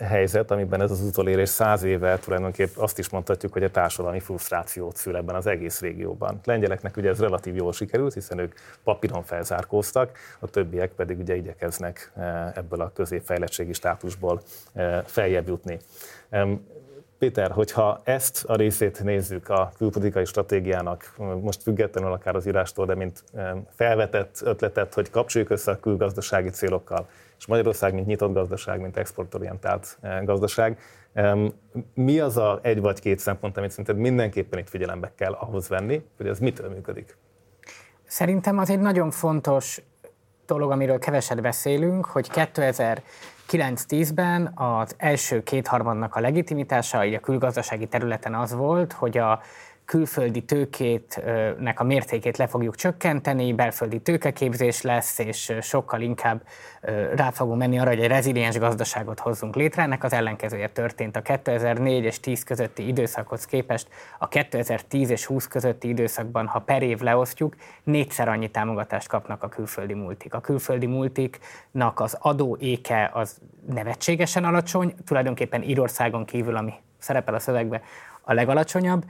[0.00, 4.96] helyzet, amiben ez az utolérés száz éve tulajdonképpen azt is mondhatjuk, hogy a társadalmi frusztrációt
[4.96, 6.40] szül ebben az egész régióban.
[6.44, 12.12] Lengyeleknek ugye ez relatív jól sikerült, hiszen ők papíron felzárkóztak, a többiek pedig ugye igyekeznek
[12.54, 14.42] ebből a középfejlettségi státusból
[15.04, 15.78] feljebb jutni.
[17.18, 22.94] Péter, hogyha ezt a részét nézzük a külpolitikai stratégiának, most függetlenül akár az írástól, de
[22.94, 23.24] mint
[23.74, 29.98] felvetett ötletet, hogy kapcsoljuk össze a külgazdasági célokkal, és Magyarország, mint nyitott gazdaság, mint exportorientált
[30.00, 30.78] eh, gazdaság.
[31.94, 36.04] Mi az a egy vagy két szempont, amit szerinted mindenképpen itt figyelembe kell ahhoz venni,
[36.16, 37.16] hogy ez mitől működik?
[38.06, 39.82] Szerintem az egy nagyon fontos
[40.46, 42.30] dolog, amiről keveset beszélünk, hogy
[43.48, 49.40] 2009-10-ben az első kétharmadnak a legitimitása így a külgazdasági területen az volt, hogy a
[49.86, 56.42] külföldi tőkétnek a mértékét le fogjuk csökkenteni, belföldi tőkeképzés lesz, és sokkal inkább
[57.14, 59.82] rá fogunk menni arra, hogy egy reziliens gazdaságot hozzunk létre.
[59.82, 63.88] Ennek az ellenkezője történt a 2004 és 10 közötti időszakhoz képest.
[64.18, 69.48] A 2010 és 20 közötti időszakban, ha per év leosztjuk, négyszer annyi támogatást kapnak a
[69.48, 70.34] külföldi multik.
[70.34, 77.38] A külföldi multiknak az adó éke az nevetségesen alacsony, tulajdonképpen Írországon kívül, ami szerepel a
[77.38, 77.82] szövegbe,
[78.28, 79.04] a legalacsonyabb,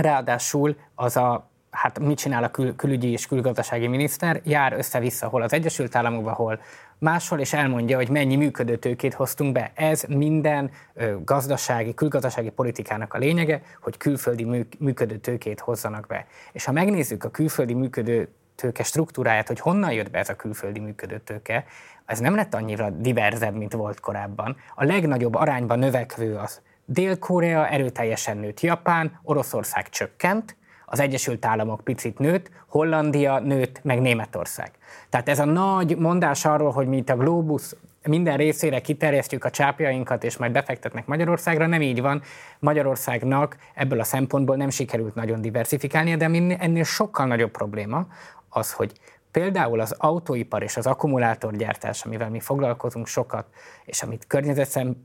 [0.00, 5.42] Ráadásul az a hát mit csinál a kül- külügyi és külgazdasági miniszter, jár össze-vissza hol
[5.42, 6.60] az Egyesült Államokban, hol
[6.98, 9.72] máshol, és elmondja, hogy mennyi működőtőkét hoztunk be.
[9.74, 16.26] Ez minden ö, gazdasági, külgazdasági politikának a lényege, hogy külföldi mű- működőtőkét hozzanak be.
[16.52, 20.80] És ha megnézzük a külföldi működő tőke struktúráját, hogy honnan jött be ez a külföldi
[20.80, 21.64] működőtőke,
[22.06, 24.56] ez nem lett annyira diverzebb, mint volt korábban.
[24.74, 26.60] A legnagyobb arányban növekvő az
[26.92, 34.70] Dél-Korea erőteljesen nőtt, Japán, Oroszország csökkent, az Egyesült Államok picit nőtt, Hollandia nőtt, meg Németország.
[35.08, 39.50] Tehát ez a nagy mondás arról, hogy mi itt a Globus minden részére kiterjesztjük a
[39.50, 42.22] csápjainkat, és majd befektetnek Magyarországra, nem így van.
[42.58, 46.24] Magyarországnak ebből a szempontból nem sikerült nagyon diversifikálnia, de
[46.58, 48.06] ennél sokkal nagyobb probléma
[48.48, 48.92] az, hogy
[49.30, 53.46] például az autóipar és az akkumulátorgyártás, amivel mi foglalkozunk sokat,
[53.84, 54.26] és amit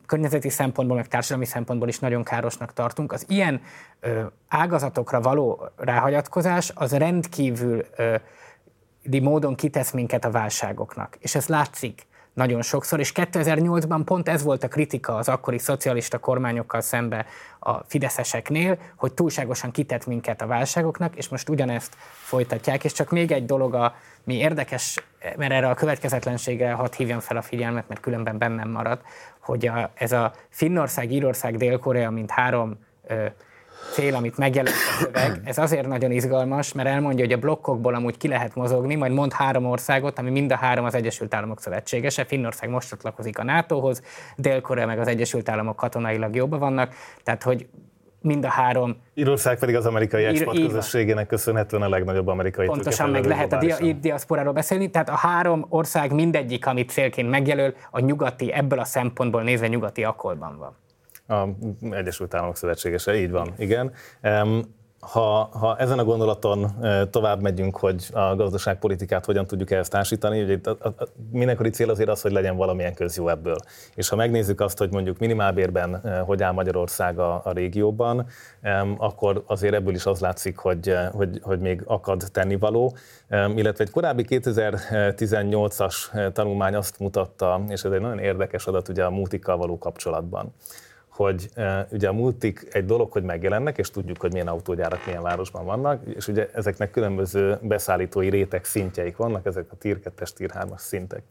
[0.05, 3.61] környezeti szempontból, meg társadalmi szempontból is nagyon károsnak tartunk, az ilyen
[3.99, 8.15] ö, ágazatokra való ráhagyatkozás az rendkívül ö,
[9.21, 11.17] módon kitesz minket a válságoknak.
[11.19, 16.17] És ez látszik nagyon sokszor, és 2008-ban pont ez volt a kritika az akkori szocialista
[16.17, 17.25] kormányokkal szembe
[17.59, 22.83] a fideszeseknél, hogy túlságosan kitett minket a válságoknak, és most ugyanezt folytatják.
[22.83, 25.03] És csak még egy dolog, a, mi érdekes,
[25.37, 29.01] mert erre a következetlenségre hadd hívjam fel a figyelmet, mert különben bennem marad,
[29.39, 33.25] hogy a, ez a Finnország, Írország, Dél-Korea, mint három ö,
[33.91, 38.17] cél, amit megjelent a szöveg, ez azért nagyon izgalmas, mert elmondja, hogy a blokkokból amúgy
[38.17, 42.25] ki lehet mozogni, majd mond három országot, ami mind a három az Egyesült Államok szövetségese.
[42.25, 44.01] Finnország most csatlakozik a NATO-hoz,
[44.35, 46.93] Dél-Korea meg az Egyesült Államok katonailag jobban vannak,
[47.23, 47.67] tehát hogy
[48.25, 48.97] mind a három.
[49.13, 53.99] Írország pedig az amerikai export közösségének köszönhetően a legnagyobb amerikai Pontosan, meg lehet a dia-
[53.99, 59.43] diaszporáról beszélni, tehát a három ország mindegyik, amit célként megjelöl, a nyugati, ebből a szempontból
[59.43, 60.75] nézve nyugati akkolban van.
[61.27, 61.47] A
[61.91, 63.91] Egyesült Államok szövetségese, így van, igen.
[65.11, 66.71] Ha, ha ezen a gondolaton
[67.09, 71.89] tovább megyünk, hogy a gazdaságpolitikát hogyan tudjuk ehhez társítani, ugye a, a, a mindenkori cél
[71.89, 73.55] azért az, hogy legyen valamilyen közjó ebből.
[73.95, 78.27] És ha megnézzük azt, hogy mondjuk minimálbérben hogy áll Magyarország a, a régióban,
[78.97, 82.95] akkor azért ebből is az látszik, hogy, hogy, hogy még akad tennivaló.
[83.29, 89.09] Illetve egy korábbi 2018-as tanulmány azt mutatta, és ez egy nagyon érdekes adat ugye a
[89.09, 90.53] mútikkal való kapcsolatban,
[91.15, 95.21] hogy uh, ugye a multik egy dolog, hogy megjelennek, és tudjuk, hogy milyen autógyárak milyen
[95.21, 100.51] városban vannak, és ugye ezeknek különböző beszállítói réteg szintjeik vannak, ezek a tier 2-es, tier
[100.53, 101.21] 3-as szintek.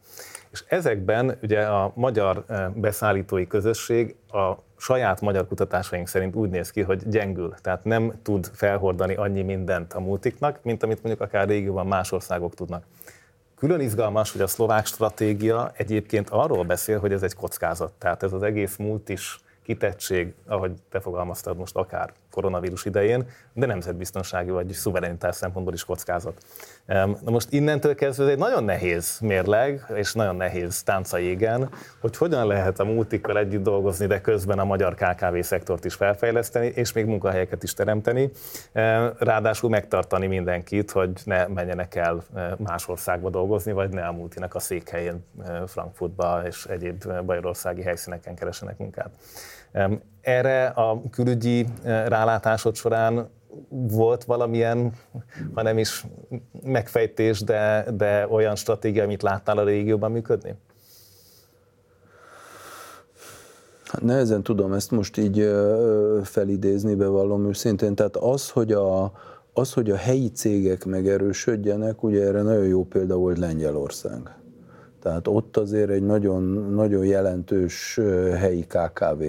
[0.50, 2.44] És ezekben ugye a magyar
[2.74, 8.50] beszállítói közösség a saját magyar kutatásaink szerint úgy néz ki, hogy gyengül, tehát nem tud
[8.52, 12.84] felhordani annyi mindent a multiknak, mint amit mondjuk akár régióban más országok tudnak.
[13.54, 17.92] Külön izgalmas, hogy a szlovák stratégia egyébként arról beszél, hogy ez egy kockázat.
[17.98, 24.50] Tehát ez az egész multis kitettség, ahogy te fogalmaztad most akár koronavírus idején, de nemzetbiztonsági
[24.50, 26.44] vagy szuverenitás szempontból is kockázat.
[26.86, 31.70] Na most innentől kezdve ez egy nagyon nehéz mérleg, és nagyon nehéz tánca égen,
[32.00, 36.66] hogy hogyan lehet a multikkal együtt dolgozni, de közben a magyar KKV szektort is felfejleszteni,
[36.66, 38.30] és még munkahelyeket is teremteni,
[39.18, 42.24] ráadásul megtartani mindenkit, hogy ne menjenek el
[42.58, 45.26] más országba dolgozni, vagy ne a multinak a székhelyén
[45.66, 49.10] Frankfurtba és egyéb bajorországi helyszíneken keresenek munkát.
[50.20, 53.28] Erre a külügyi eh, rálátásod során
[53.68, 54.92] volt valamilyen,
[55.54, 56.06] ha nem is
[56.62, 60.54] megfejtés, de, de olyan stratégia, amit láttál a régióban működni?
[63.84, 65.50] Hát nehezen tudom ezt most így
[66.22, 67.94] felidézni, bevallom őszintén.
[67.94, 69.12] Tehát az, hogy a,
[69.52, 74.43] az, hogy a helyi cégek megerősödjenek, ugye erre nagyon jó példa volt Lengyelország.
[75.04, 76.42] Tehát ott azért egy nagyon,
[76.74, 78.00] nagyon jelentős
[78.38, 79.22] helyi KKV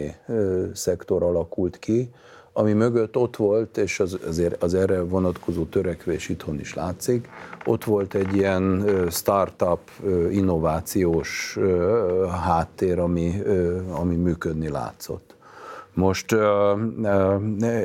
[0.73, 2.09] szektor alakult ki,
[2.53, 7.29] ami mögött ott volt, és az, azért az erre vonatkozó törekvés itthon is látszik,
[7.65, 9.79] ott volt egy ilyen startup,
[10.29, 11.59] innovációs
[12.43, 13.41] háttér, ami,
[13.89, 15.34] ami működni látszott.
[15.95, 16.35] Most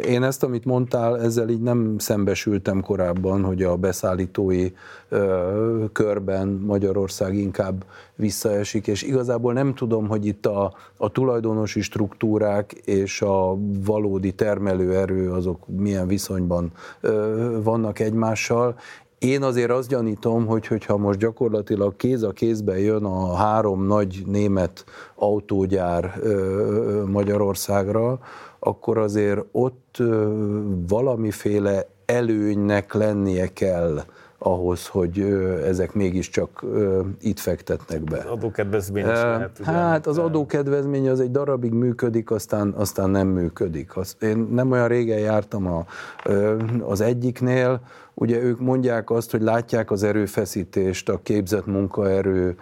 [0.07, 4.73] én ezt, amit mondtál, ezzel így nem szembesültem korábban, hogy a beszállítói
[5.93, 13.23] körben Magyarország inkább visszaesik, és igazából nem tudom, hogy itt a, a tulajdonosi struktúrák és
[13.23, 16.73] a valódi termelőerő azok milyen viszonyban
[17.63, 18.77] vannak egymással.
[19.21, 24.23] Én azért azt gyanítom, hogy hogyha most gyakorlatilag kéz a kézben jön a három nagy
[24.27, 26.21] német autógyár
[27.07, 28.19] Magyarországra,
[28.59, 30.03] akkor azért ott
[30.89, 34.03] valamiféle előnynek lennie kell
[34.43, 35.21] ahhoz, hogy
[35.65, 36.65] ezek mégiscsak
[37.21, 38.17] itt fektetnek be.
[38.17, 39.59] Az adókedvezmény is lehet.
[39.61, 39.71] Ugye?
[39.71, 43.97] Hát az adókedvezmény az egy darabig működik, aztán, aztán nem működik.
[43.97, 45.87] Azt, én nem olyan régen jártam a,
[46.83, 47.81] az egyiknél,
[48.15, 52.57] Ugye ők mondják azt, hogy látják az erőfeszítést, a képzett munkaerő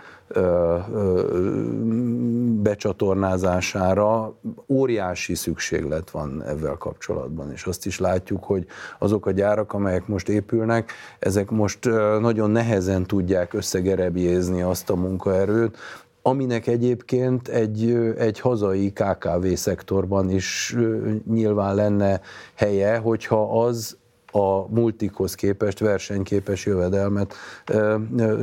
[2.62, 4.34] becsatornázására
[4.68, 8.66] óriási szükséglet van ezzel kapcsolatban, és azt is látjuk, hogy
[8.98, 11.84] azok a gyárak, amelyek most épülnek, ezek most
[12.20, 15.76] nagyon nehezen tudják összegerebjézni azt a munkaerőt,
[16.22, 20.76] aminek egyébként egy, egy hazai KKV szektorban is
[21.30, 22.20] nyilván lenne
[22.54, 23.96] helye, hogyha az
[24.32, 27.34] a multikhoz képest versenyképes jövedelmet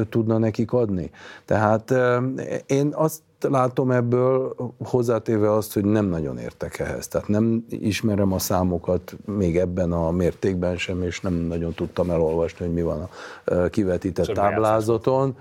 [0.10, 1.12] tudna nekik adni.
[1.46, 1.94] Tehát
[2.66, 7.08] én azt látom ebből, hozzátéve azt, hogy nem nagyon értek ehhez.
[7.08, 12.66] Tehát nem ismerem a számokat még ebben a mértékben sem, és nem nagyon tudtam elolvasni,
[12.66, 13.10] hogy mi van
[13.46, 15.38] a kivetített Csak táblázaton.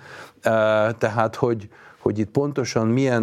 [0.98, 3.22] Tehát, hogy, hogy itt pontosan milyen,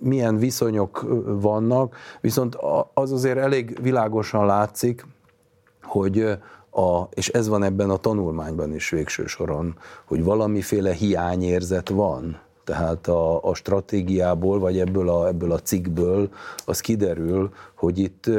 [0.00, 2.56] milyen viszonyok vannak, viszont
[2.94, 5.04] az azért elég világosan látszik,
[5.82, 6.20] hogy
[6.70, 12.40] a, és ez van ebben a tanulmányban is végső soron, hogy valamiféle hiányérzet van.
[12.64, 16.28] Tehát a, a stratégiából, vagy ebből a, ebből a cikkből
[16.64, 18.30] az kiderül, hogy itt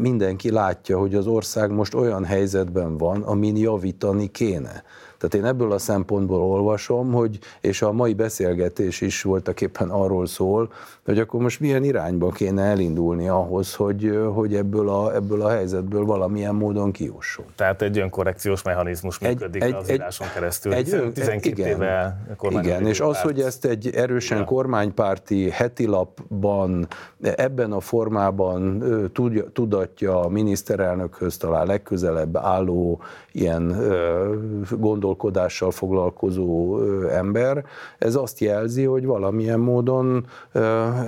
[0.00, 4.82] mindenki látja, hogy az ország most olyan helyzetben van, amin javítani kéne.
[5.20, 10.26] Tehát én ebből a szempontból olvasom, hogy, és a mai beszélgetés is voltak éppen arról
[10.26, 10.72] szól,
[11.04, 16.04] hogy akkor most milyen irányba kéne elindulni ahhoz, hogy, hogy ebből, a, ebből a helyzetből
[16.04, 17.44] valamilyen módon kiusson.
[17.54, 22.86] Tehát egy önkorrekciós mechanizmus működik egy, az íráson keresztül, egy, ön, 12 igen, éve Igen,
[22.86, 24.44] és az, hogy ezt egy erősen ja.
[24.44, 26.88] kormánypárti heti lapban
[27.20, 33.00] ebben a formában tudja, tudatja a miniszterelnökhöz talán legközelebb álló
[33.32, 33.76] ilyen
[34.70, 37.64] gondolkodással foglalkozó ember,
[37.98, 40.26] ez azt jelzi, hogy valamilyen módon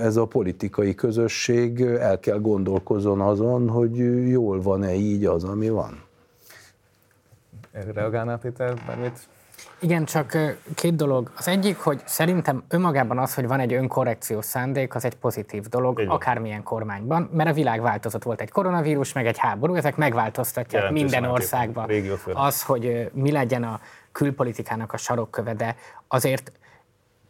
[0.01, 3.97] ez a politikai közösség el kell gondolkozon azon, hogy
[4.29, 6.03] jól van-e így az, ami van.
[7.93, 9.27] Reagálnál Péter bármit?
[9.83, 10.37] Igen, csak
[10.75, 11.31] két dolog.
[11.35, 15.99] Az egyik, hogy szerintem önmagában az, hogy van egy önkorrekciós szándék, az egy pozitív dolog,
[15.99, 16.11] Igen.
[16.11, 18.23] akármilyen kormányban, mert a világ változott.
[18.23, 21.89] Volt egy koronavírus, meg egy háború, ezek megváltoztatják Jelentős minden országban.
[22.33, 23.79] Az, hogy mi legyen a
[24.11, 25.75] külpolitikának a sarokköve, de
[26.07, 26.51] azért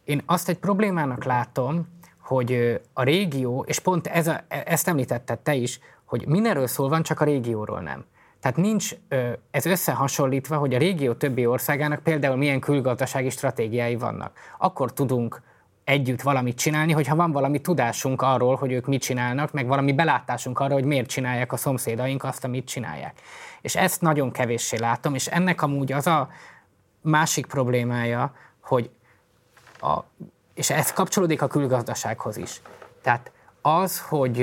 [0.03, 1.87] én azt egy problémának látom,
[2.21, 6.89] hogy a régió, és pont ez a, e, ezt említetted te is, hogy mindenről szól
[6.89, 8.05] van, csak a régióról nem.
[8.43, 8.95] Tehát nincs
[9.51, 14.38] ez összehasonlítva, hogy a régió többi országának például milyen külgazdasági stratégiái vannak.
[14.58, 15.41] Akkor tudunk
[15.84, 20.60] együtt valamit csinálni, hogyha van valami tudásunk arról, hogy ők mit csinálnak, meg valami belátásunk
[20.60, 23.21] arról, hogy miért csinálják a szomszédaink azt, amit csinálják.
[23.62, 26.29] És ezt nagyon kevéssé látom, és ennek amúgy az a
[27.01, 28.89] másik problémája, hogy
[29.79, 29.99] a,
[30.53, 32.62] és ez kapcsolódik a külgazdasághoz is.
[33.01, 34.38] Tehát az, hogy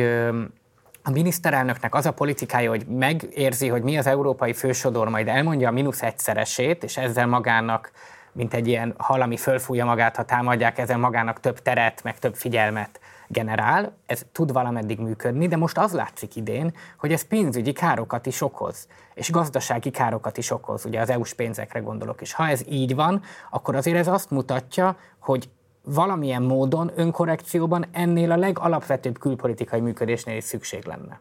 [1.03, 5.73] a miniszterelnöknek az a politikája, hogy megérzi, hogy mi az európai fősodor, majd elmondja a
[5.73, 7.93] mínusz egyszeresét, és ezzel magának,
[8.33, 12.35] mint egy ilyen hal, ami fölfújja magát, ha támadják, ezzel magának több teret, meg több
[12.35, 18.27] figyelmet generál, ez tud valameddig működni, de most az látszik idén, hogy ez pénzügyi károkat
[18.27, 22.63] is okoz, és gazdasági károkat is okoz, ugye az EU-s pénzekre gondolok, és ha ez
[22.69, 25.49] így van, akkor azért ez azt mutatja, hogy
[25.85, 31.21] valamilyen módon önkorrekcióban ennél a legalapvetőbb külpolitikai működésnél is szükség lenne.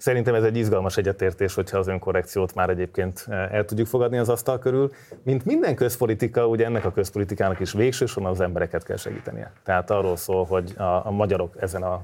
[0.00, 4.28] Szerintem ez egy izgalmas egyetértés, hogyha az önkorrekciót már egyébként eh, el tudjuk fogadni az
[4.28, 4.90] asztal körül.
[5.22, 9.52] Mint minden közpolitika, ugye ennek a közpolitikának is végsősorban az embereket kell segítenie.
[9.64, 12.02] Tehát arról szól, hogy a, a magyarok ezen a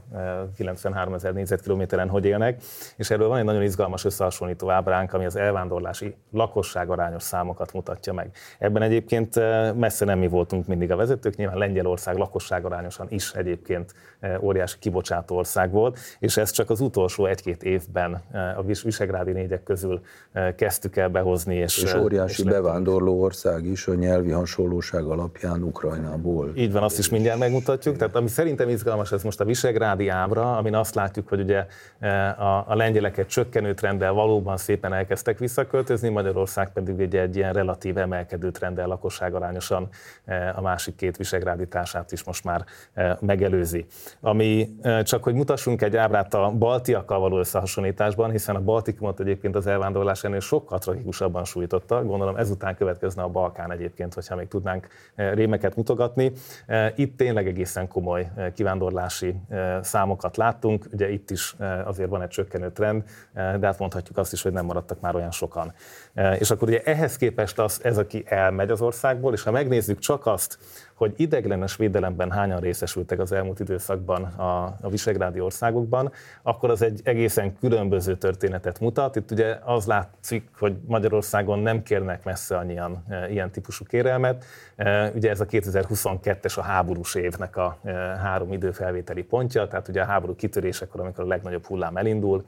[0.56, 2.62] 93 eh, ezer négyzetkilométeren hogy élnek,
[2.96, 8.12] és erről van egy nagyon izgalmas összehasonlító ábránk, ami az elvándorlási lakosság arányos számokat mutatja
[8.12, 8.30] meg.
[8.58, 13.32] Ebben egyébként eh, messze nem mi voltunk mindig a vezetők, nyilván Lengyelország lakosság arányosan is
[13.32, 13.94] egyébként
[14.40, 19.32] óriási kibocsátó ország volt, és ez csak az utolsó egy-két év évben eh, a Visegrádi
[19.32, 20.00] négyek közül
[20.32, 21.54] eh, kezdtük el behozni.
[21.54, 26.52] És, és eh, óriási és bevándorló ország is a nyelvi hasonlóság alapján Ukrajnából.
[26.54, 27.96] Így van, azt is mindjárt megmutatjuk.
[27.96, 31.66] Tehát ami szerintem izgalmas, ez most a Visegrádi ábra, amin azt látjuk, hogy ugye
[32.38, 37.98] a, a lengyeleket csökkenő trenddel valóban szépen elkezdtek visszaköltözni, Magyarország pedig ugye egy ilyen relatív
[37.98, 39.88] emelkedő trenddel lakosságarányosan
[40.54, 42.64] a másik két visegrádi társát is most már
[43.20, 43.86] megelőzi.
[44.20, 44.68] Ami
[45.02, 49.66] csak, hogy mutassunk egy ábrát a baltiakkal való összehasonlításról, összehasonlításban, hiszen a Baltikumot egyébként az
[49.66, 52.04] elvándorlás ennél sokkal tragikusabban sújtotta.
[52.04, 56.32] Gondolom ezután következne a Balkán egyébként, hogyha még tudnánk eh, rémeket mutogatni.
[56.66, 59.34] Eh, itt tényleg egészen komoly eh, kivándorlási
[59.80, 60.86] számokat láttunk.
[60.92, 64.64] Ugye itt is azért van egy csökkenő trend, de hát mondhatjuk azt is, hogy nem
[64.64, 65.72] maradtak már olyan sokan.
[66.38, 70.26] És akkor ugye ehhez képest az, ez, aki elmegy az országból, és ha megnézzük csak
[70.26, 70.58] azt,
[70.96, 77.00] hogy ideglenes védelemben hányan részesültek az elmúlt időszakban a, a visegrádi országokban, akkor az egy
[77.04, 79.16] egészen különböző történetet mutat.
[79.16, 84.44] Itt ugye az látszik, hogy Magyarországon nem kérnek messze annyian e, ilyen típusú kérelmet.
[84.76, 90.02] E, ugye ez a 2022-es a háborús évnek a e, három időfelvételi pontja, tehát ugye
[90.02, 92.44] a háború kitörésekor, amikor a legnagyobb hullám elindul,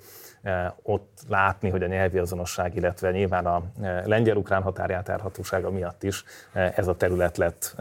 [0.82, 6.72] ott látni, hogy a nyelvi azonosság, illetve nyilván a e, lengyel-ukrán határjátárhatósága miatt is e,
[6.76, 7.74] ez a terület lett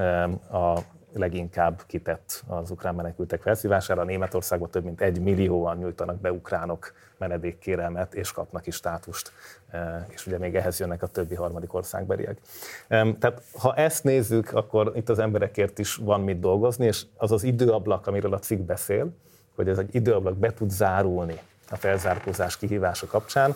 [0.52, 0.80] a
[1.14, 4.04] leginkább kitett az ukrán menekültek felszívására.
[4.04, 9.32] Németországban több mint egy millióan nyújtanak be ukránok menedékkérelmet, és kapnak is státust,
[10.08, 12.38] és ugye még ehhez jönnek a többi harmadik országbeliek.
[12.88, 17.44] Tehát ha ezt nézzük, akkor itt az emberekért is van mit dolgozni, és az az
[17.44, 19.10] időablak, amiről a cikk beszél,
[19.56, 21.40] hogy ez egy időablak be tud zárulni
[21.70, 23.56] a felzárkózás kihívása kapcsán.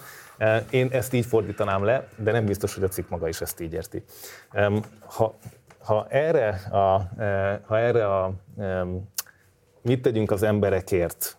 [0.69, 3.73] Én ezt így fordítanám le, de nem biztos, hogy a cikk maga is ezt így
[3.73, 4.03] érti.
[5.05, 5.35] Ha,
[5.79, 7.09] ha erre a,
[7.65, 8.33] ha erre a
[9.81, 11.37] mit tegyünk az emberekért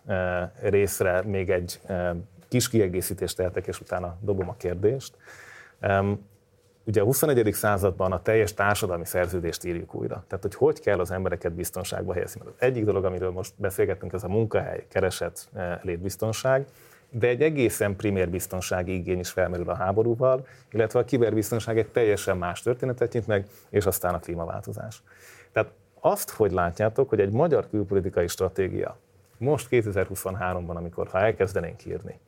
[0.61, 1.81] részre még egy
[2.47, 5.17] kis kiegészítést tehetek, és utána dobom a kérdést.
[6.85, 7.53] Ugye a 21.
[7.53, 10.23] században a teljes társadalmi szerződést írjuk újra.
[10.27, 12.41] Tehát, hogy hogy kell az embereket biztonságba helyezni.
[12.45, 15.49] Az egyik dolog, amiről most beszélgettünk, ez a munkahely, kereset,
[15.81, 16.65] létbiztonság,
[17.09, 22.37] de egy egészen primér biztonsági igény is felmerül a háborúval, illetve a kiberbiztonság egy teljesen
[22.37, 25.03] más történetet nyit meg, és aztán a klímaváltozás.
[25.51, 28.97] Tehát azt, hogy látjátok, hogy egy magyar külpolitikai stratégia
[29.37, 32.19] most 2023-ban, amikor ha elkezdenénk írni,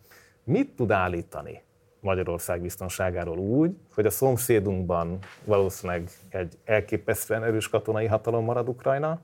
[0.44, 1.64] mit tud állítani
[2.06, 9.20] Magyarország biztonságáról úgy, hogy a szomszédunkban valószínűleg egy elképesztően erős katonai hatalom marad Ukrajna,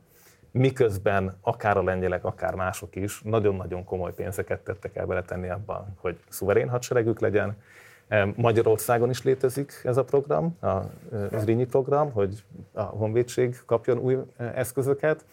[0.52, 6.20] miközben akár a lengyelek, akár mások is nagyon-nagyon komoly pénzeket tettek el beletenni abban, hogy
[6.30, 7.58] szuverén hadseregük legyen.
[8.36, 10.80] Magyarországon is létezik ez a program, a
[11.38, 15.26] Zrínyi program, hogy a honvédség kapjon új eszközöket,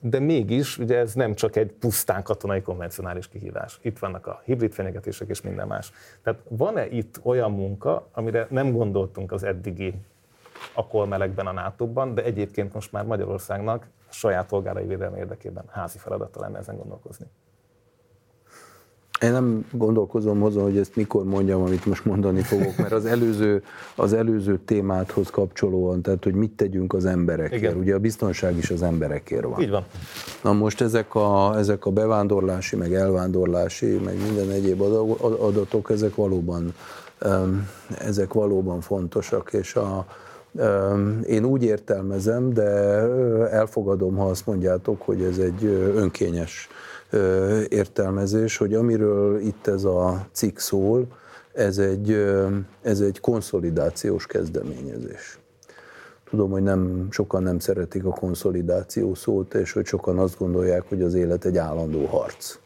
[0.00, 3.78] de mégis ugye ez nem csak egy pusztán katonai konvencionális kihívás.
[3.82, 5.92] Itt vannak a hibrid fenyegetések és minden más.
[6.22, 9.94] Tehát van-e itt olyan munka, amire nem gondoltunk az eddigi
[10.74, 16.58] akolmelegben a NATO-ban, de egyébként most már Magyarországnak saját polgárai védelme érdekében házi feladata lenne
[16.58, 17.26] ezen gondolkozni?
[19.20, 23.62] Én nem gondolkozom azon, hogy ezt mikor mondjam, amit most mondani fogok, mert az előző,
[23.94, 27.62] az előző témáthoz kapcsolóan, tehát hogy mit tegyünk az emberekért.
[27.62, 27.76] Igen.
[27.76, 29.60] Ugye a biztonság is az emberekért van.
[29.60, 29.84] Így van.
[30.42, 34.80] Na most ezek a, ezek a bevándorlási, meg elvándorlási, meg minden egyéb
[35.40, 36.74] adatok, ezek valóban,
[37.98, 40.06] ezek valóban fontosak, és a,
[41.26, 42.62] én úgy értelmezem, de
[43.50, 45.64] elfogadom, ha azt mondjátok, hogy ez egy
[45.94, 46.68] önkényes
[47.68, 51.06] értelmezés, hogy amiről itt ez a cikk szól,
[51.52, 52.10] ez egy,
[52.82, 55.38] ez egy konszolidációs kezdeményezés.
[56.30, 61.02] Tudom, hogy nem, sokan nem szeretik a konszolidáció szót, és hogy sokan azt gondolják, hogy
[61.02, 62.58] az élet egy állandó harc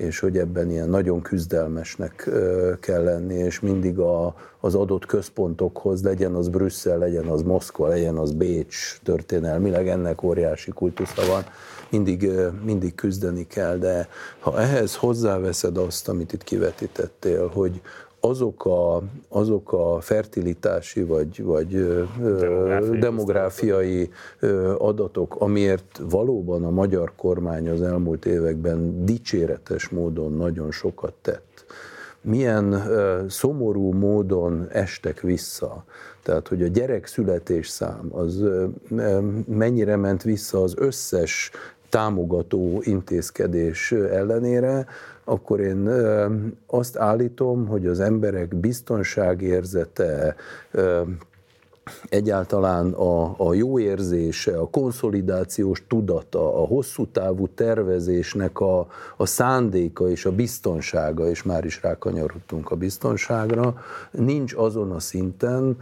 [0.00, 2.30] és hogy ebben ilyen nagyon küzdelmesnek
[2.80, 8.16] kell lenni, és mindig a, az adott központokhoz, legyen az Brüsszel, legyen az Moszkva, legyen
[8.16, 11.44] az Bécs történelmileg, ennek óriási kultusza van,
[11.90, 12.30] mindig,
[12.64, 17.80] mindig küzdeni kell, de ha ehhez hozzáveszed azt, amit itt kivetítettél, hogy
[18.20, 21.68] azok a, azok a fertilitási vagy, vagy
[22.18, 24.10] demográfiai, demográfiai
[24.78, 31.64] adatok, amiért valóban a magyar kormány az elmúlt években dicséretes módon nagyon sokat tett,
[32.20, 32.82] milyen
[33.28, 35.84] szomorú módon estek vissza.
[36.22, 38.44] Tehát, hogy a gyerek születés szám az
[39.46, 41.50] mennyire ment vissza az összes
[41.88, 44.86] támogató intézkedés ellenére,
[45.30, 45.88] akkor én
[46.66, 50.34] azt állítom, hogy az emberek biztonságérzete,
[52.08, 58.86] egyáltalán a, a jó érzése, a konszolidációs tudata, a hosszú távú tervezésnek a,
[59.16, 63.74] a szándéka és a biztonsága, és már is rákanyarodtunk a biztonságra,
[64.10, 65.76] nincs azon a szinten,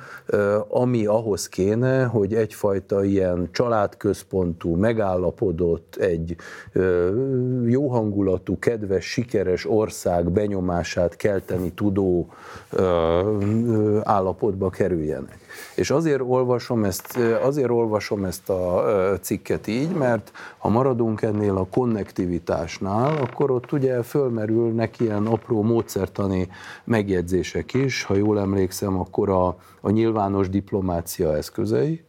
[0.68, 6.36] ami ahhoz kéne, hogy egyfajta ilyen családközpontú, megállapodott, egy
[7.64, 12.28] jó hangulatú, kedves, sikeres ország benyomását kelteni tudó
[14.02, 15.38] állapotba kerüljenek.
[15.74, 18.84] És azért olvasom ezt, azért olvasom ezt a
[19.20, 26.48] cikket így, mert ha maradunk ennél a konnektivitásnál, akkor ott ugye fölmerülnek ilyen apró módszertani
[26.84, 28.04] megjegyzések is.
[28.04, 29.46] Ha jól emlékszem, akkor a,
[29.80, 32.06] a nyilvános diplomácia eszközei,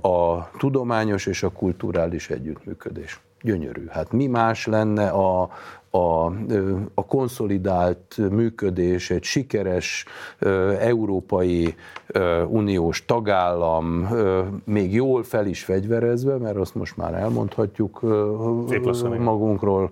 [0.00, 3.20] a tudományos és a kulturális együttműködés.
[3.42, 3.86] Gyönyörű.
[3.86, 5.50] Hát mi más lenne a,
[5.90, 6.24] a,
[6.94, 10.04] a konszolidált működés, egy sikeres
[10.78, 11.74] európai
[12.48, 14.08] uniós tagállam,
[14.64, 18.00] még jól fel is fegyverezve, mert azt most már elmondhatjuk
[18.68, 19.90] szép lassan, magunkról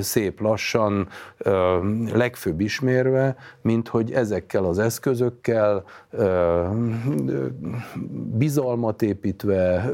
[0.00, 1.08] szép lassan,
[2.12, 5.84] legfőbb ismérve, mint hogy ezekkel az eszközökkel
[8.38, 9.90] bizalmat építve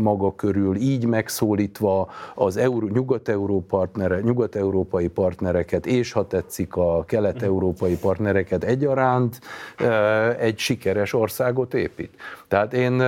[0.00, 7.04] maga körül, így megszólítva az Euró, Nyugat-Euró partnere, Nyugat nyugat-európai partnereket, és ha tetszik a
[7.04, 9.40] kelet-európai partnereket egyaránt
[10.38, 12.10] egy sikeres országot épít.
[12.48, 13.02] Tehát én,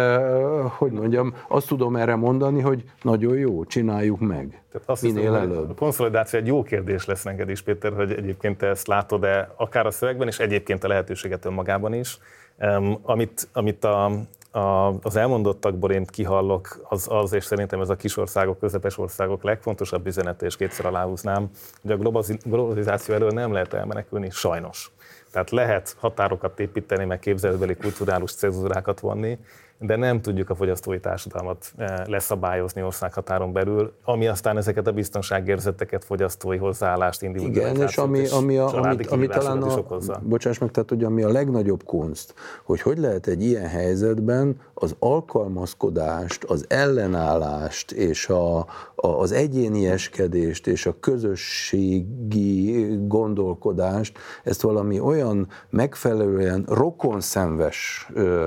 [0.68, 4.62] hogy mondjam, azt tudom erre mondani, hogy nagyon jó, csináljuk meg.
[4.72, 5.70] Tehát azt minél hiszem, előbb.
[5.70, 9.86] A konszolidáció egy jó kérdés lesz neked is, Péter, hogy egyébként te ezt látod-e akár
[9.86, 12.18] a szövegben, és egyébként a lehetőséget önmagában is.
[12.60, 14.10] Um, amit, amit a,
[14.50, 19.42] a, az elmondottakból én kihallok, az, az, és szerintem ez a kis országok, közepes országok
[19.42, 21.50] legfontosabb üzenete, és kétszer aláhúznám,
[21.82, 24.90] hogy a globalizáció elől nem lehet elmenekülni, sajnos.
[25.30, 29.38] Tehát lehet határokat építeni, meg képzeletbeli kulturális cezúrákat vonni,
[29.78, 36.04] de nem tudjuk a fogyasztói társadalmat eh, leszabályozni országhatáron belül, ami aztán ezeket a biztonságérzeteket,
[36.04, 39.84] fogyasztói hozzáállást, individualizációt Igen, és ami, ami, a, amit, ami talán a,
[40.22, 44.96] bocsáss meg, tehát hogy ami a legnagyobb kunst, hogy hogy lehet egy ilyen helyzetben az
[44.98, 55.48] alkalmazkodást, az ellenállást és a, a, az egyénieskedést és a közösségi gondolkodást, ezt valami olyan
[55.70, 58.46] megfelelően rokonszenves ö,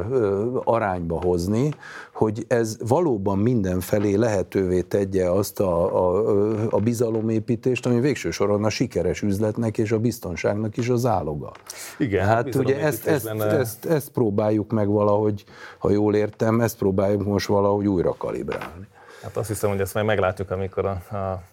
[0.63, 1.73] arányba hozni,
[2.21, 8.69] hogy ez valóban mindenfelé lehetővé tegye azt a, a, a bizalomépítést, ami végső soron a
[8.69, 11.51] sikeres üzletnek és a biztonságnak is az áloga.
[11.97, 15.43] Igen, hát ugye ezt, ezt, ezt, ezt, ezt próbáljuk meg valahogy,
[15.77, 18.87] ha jól értem, ezt próbáljuk most valahogy újra kalibrálni.
[19.21, 21.43] Hát azt hiszem, hogy ezt majd meglátjuk, amikor a, a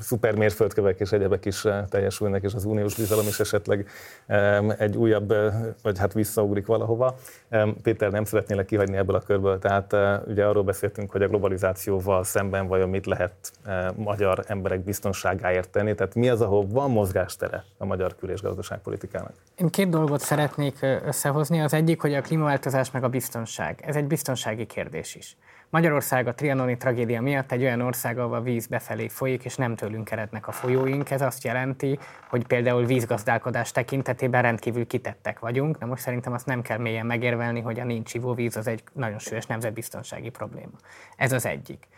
[0.00, 3.88] szuper mérföldkövek és egyebek is eh, teljesülnek, és az uniós bizalom is esetleg
[4.78, 7.16] egy újabb, eh, vagy hát visszaugrik valahova.
[7.82, 12.24] Péter, nem szeretnélek kihagyni ebből a körből, tehát eh, ugye arról beszéltünk, hogy a globalizációval
[12.24, 13.32] szemben vajon mit lehet
[13.94, 19.32] magyar emberek biztonságáért tenni, tehát mi az, ahol van mozgástere a magyar kül- és gazdaságpolitikának?
[19.56, 21.60] Én két dolgot szeretnék összehozni.
[21.60, 23.82] Az egyik, hogy a klímaváltozás meg a biztonság.
[23.86, 25.36] Ez egy biztonsági kérdés is.
[25.70, 29.74] Magyarország a trianoni tragédia miatt egy olyan ország, ahol a víz befelé folyik, és nem
[29.74, 31.10] tőlünk erednek a folyóink.
[31.10, 31.98] Ez azt jelenti,
[32.28, 37.60] hogy például vízgazdálkodás tekintetében rendkívül kitettek vagyunk, de most szerintem azt nem kell mélyen megérvelni,
[37.60, 40.76] hogy a nincs ivóvíz az egy nagyon súlyos nemzetbiztonsági probléma.
[41.16, 41.88] Ez az egyik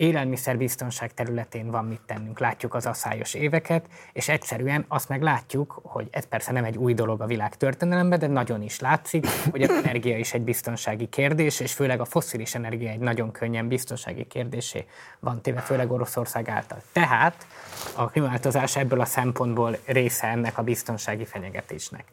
[0.00, 2.38] élelmiszerbiztonság területén van mit tennünk.
[2.38, 6.94] Látjuk az asszályos éveket, és egyszerűen azt meg látjuk, hogy ez persze nem egy új
[6.94, 11.60] dolog a világ történelemben, de nagyon is látszik, hogy az energia is egy biztonsági kérdés,
[11.60, 14.84] és főleg a foszilis energia egy nagyon könnyen biztonsági kérdésé
[15.18, 16.82] van téve, főleg Oroszország által.
[16.92, 17.46] Tehát
[17.94, 22.04] a klímaváltozás ebből a szempontból része ennek a biztonsági fenyegetésnek.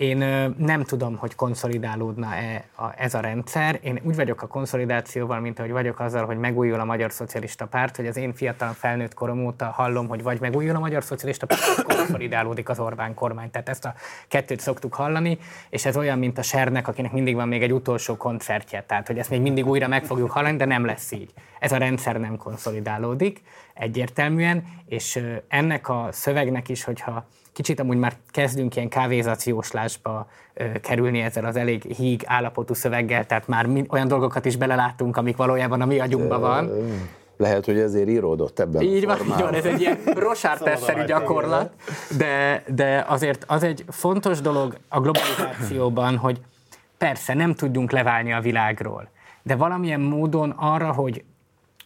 [0.00, 0.16] Én
[0.56, 2.64] nem tudom, hogy konszolidálódna-e
[2.96, 3.78] ez a rendszer.
[3.82, 7.96] Én úgy vagyok a konszolidációval, mint ahogy vagyok azzal, hogy megújul a Magyar Szocialista Párt,
[7.96, 11.76] hogy az én fiatal felnőtt korom óta hallom, hogy vagy megújul a Magyar Szocialista Párt,
[11.76, 13.50] vagy konszolidálódik az Orbán kormány.
[13.50, 13.94] Tehát ezt a
[14.28, 15.38] kettőt szoktuk hallani,
[15.70, 18.82] és ez olyan, mint a Sernek, akinek mindig van még egy utolsó koncertje.
[18.82, 21.32] Tehát, hogy ezt még mindig újra meg fogjuk hallani, de nem lesz így.
[21.58, 23.42] Ez a rendszer nem konszolidálódik
[23.74, 30.28] egyértelműen, és ennek a szövegnek is, hogyha kicsit amúgy már kezdünk ilyen kávézacióslásba
[30.82, 35.80] kerülni ezzel az elég híg állapotú szöveggel, tehát már olyan dolgokat is beleláttunk, amik valójában
[35.80, 36.70] a mi agyunkban van.
[37.36, 39.98] Lehet, hogy ezért íródott ebben Így van, így van, ez egy ilyen
[40.28, 41.72] rosárterszerű gyakorlat,
[42.16, 46.40] de, de azért az egy fontos dolog a globalizációban, hogy
[46.98, 49.08] persze nem tudjunk leválni a világról,
[49.42, 51.24] de valamilyen módon arra, hogy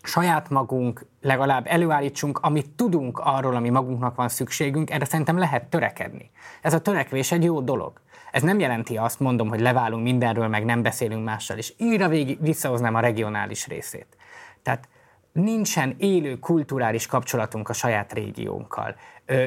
[0.06, 6.30] saját magunk legalább előállítsunk, amit tudunk arról, ami magunknak van szükségünk, erre szerintem lehet törekedni.
[6.62, 7.92] Ez a törekvés egy jó dolog.
[8.30, 12.38] Ez nem jelenti azt, mondom, hogy leválunk mindenről, meg nem beszélünk mással, és újra végig
[12.40, 14.16] visszahoznám a regionális részét.
[14.62, 14.88] Tehát
[15.32, 18.96] nincsen élő kulturális kapcsolatunk a saját régiónkkal.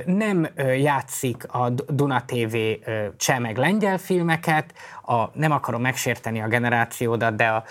[0.06, 0.48] Nem
[0.78, 2.58] játszik a Duna TV
[3.18, 4.74] cseh meg lengyel filmeket,
[5.06, 7.64] a, nem akarom megsérteni a generációdat, de a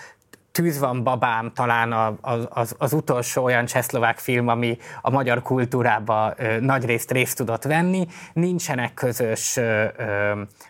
[0.57, 6.35] Tűz van babám talán az, az, az utolsó olyan csehszlovák film, ami a magyar kultúrába
[6.61, 8.07] nagy részt részt tudott venni.
[8.33, 9.85] Nincsenek közös ö,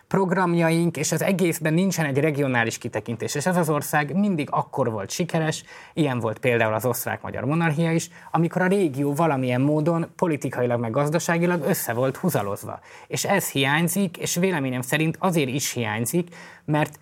[0.07, 3.35] programjaink, és az egészben nincsen egy regionális kitekintés.
[3.35, 5.63] És ez az ország mindig akkor volt sikeres,
[5.93, 11.63] ilyen volt például az osztrák-magyar monarchia is, amikor a régió valamilyen módon politikailag meg gazdaságilag
[11.67, 12.79] össze volt húzalozva.
[13.07, 16.35] És ez hiányzik, és véleményem szerint azért is hiányzik,
[16.65, 16.99] mert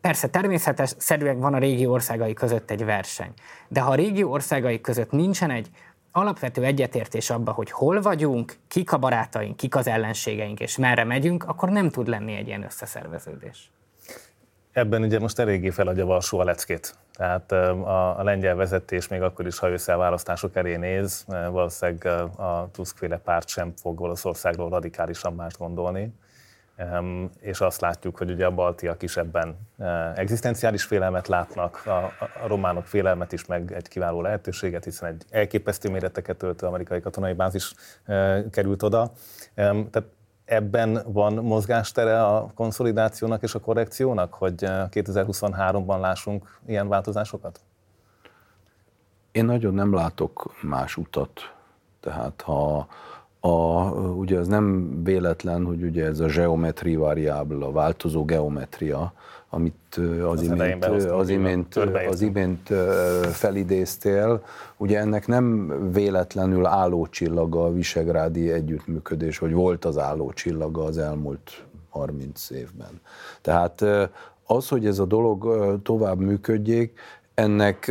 [0.00, 3.32] Persze természetes szerűen van a régió országai között egy verseny,
[3.68, 5.70] de ha a régió országai között nincsen egy
[6.12, 11.44] alapvető egyetértés abba, hogy hol vagyunk, kik a barátaink, kik az ellenségeink, és merre megyünk,
[11.44, 13.70] akkor nem tud lenni egy ilyen összeszerveződés.
[14.72, 16.94] Ebben ugye most eléggé feladja Valsó a leckét.
[17.12, 22.06] Tehát a, a lengyel vezetés még akkor is, ha össze a választások elé néz, valószínűleg
[22.36, 26.12] a Tuskféle párt sem fog Olaszországról radikálisan mást gondolni
[27.40, 29.56] és azt látjuk, hogy ugye a baltiak is ebben
[30.14, 32.12] egzisztenciális félelmet látnak, a,
[32.46, 37.74] románok félelmet is, meg egy kiváló lehetőséget, hiszen egy elképesztő méreteket töltő amerikai katonai bázis
[38.50, 39.12] került oda.
[39.54, 40.04] Tehát
[40.44, 47.60] ebben van mozgástere a konszolidációnak és a korrekciónak, hogy 2023-ban lássunk ilyen változásokat?
[49.32, 51.54] Én nagyon nem látok más utat.
[52.00, 52.86] Tehát ha
[53.40, 59.12] a, ugye ez nem véletlen, hogy ugye ez a geometri variábel, a változó geometria,
[59.50, 61.76] amit az, az imént, az imént,
[62.08, 62.72] az imént
[63.32, 64.42] felidéztél,
[64.76, 72.50] ugye ennek nem véletlenül állócsillaga a visegrádi együttműködés, hogy volt az állócsillaga az elmúlt 30
[72.50, 73.00] évben.
[73.40, 73.84] Tehát
[74.46, 75.46] az, hogy ez a dolog
[75.82, 76.98] tovább működjék,
[77.40, 77.88] ennek,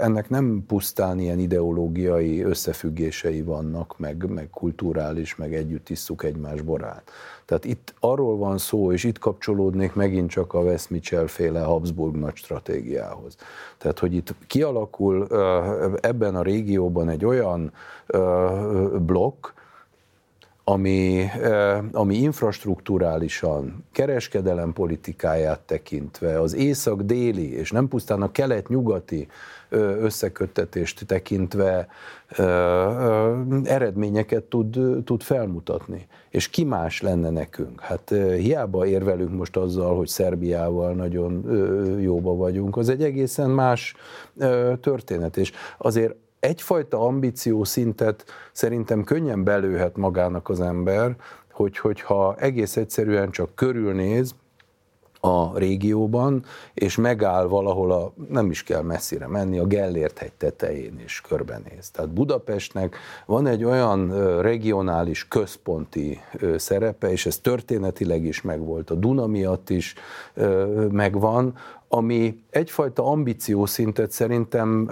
[0.00, 7.10] ennek nem pusztán ilyen ideológiai összefüggései vannak, meg, meg kulturális, meg együtt isszuk egymás borát.
[7.44, 12.16] Tehát itt arról van szó, és itt kapcsolódnék megint csak a West Mitchell féle Habsburg
[12.16, 13.36] nagy stratégiához.
[13.78, 15.26] Tehát, hogy itt kialakul
[16.00, 17.72] ebben a régióban egy olyan
[19.06, 19.46] blokk,
[20.70, 21.24] ami,
[21.92, 29.28] ami infrastruktúrálisan, kereskedelem politikáját tekintve, az észak-déli, és nem pusztán a kelet-nyugati
[30.00, 31.88] összeköttetést tekintve
[33.64, 36.06] eredményeket tud, tud felmutatni.
[36.28, 37.80] És ki más lenne nekünk?
[37.80, 41.44] Hát hiába érvelünk most azzal, hogy Szerbiával nagyon
[42.00, 43.94] jóba vagyunk, az egy egészen más
[44.80, 45.36] történet.
[45.36, 51.16] És azért egyfajta ambíció szintet szerintem könnyen belőhet magának az ember,
[51.52, 54.34] hogy, hogyha egész egyszerűen csak körülnéz,
[55.20, 56.44] a régióban,
[56.74, 61.90] és megáll valahol, a, nem is kell messzire menni, a Gellért hegy tetején és körbenéz.
[61.90, 62.96] Tehát Budapestnek
[63.26, 64.10] van egy olyan
[64.40, 66.20] regionális központi
[66.56, 69.94] szerepe, és ez történetileg is megvolt, a Duna miatt is
[70.90, 71.54] megvan,
[71.88, 74.90] ami egyfajta ambíciószintet szerintem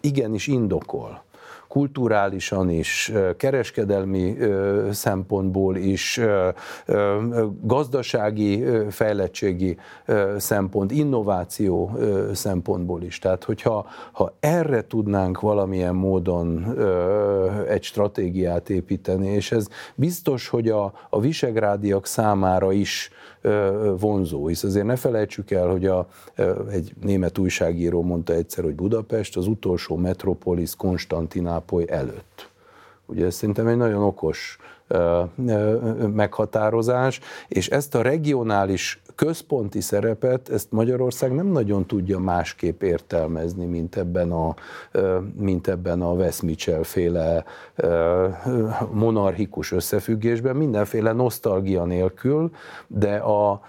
[0.00, 1.24] igenis indokol
[1.68, 4.36] kulturálisan is, kereskedelmi
[4.90, 6.20] szempontból is,
[7.60, 9.76] gazdasági fejlettségi
[10.36, 11.98] szempont, innováció
[12.32, 13.18] szempontból is.
[13.18, 16.76] Tehát, hogyha ha erre tudnánk valamilyen módon
[17.68, 23.10] egy stratégiát építeni, és ez biztos, hogy a, a visegrádiak számára is
[23.98, 26.08] vonzó, hisz azért ne felejtsük el, hogy a,
[26.70, 32.50] egy német újságíró mondta egyszer, hogy Budapest az utolsó metropolis Konstantinápoly előtt.
[33.06, 34.58] Ugye ez szerintem egy nagyon okos
[36.14, 43.96] meghatározás, és ezt a regionális központi szerepet, ezt Magyarország nem nagyon tudja másképp értelmezni, mint
[43.96, 44.54] ebben a,
[45.36, 47.44] mint ebben a Wes Mitchell féle
[48.92, 52.50] monarchikus összefüggésben, mindenféle nosztalgia nélkül,
[52.86, 53.60] de, a,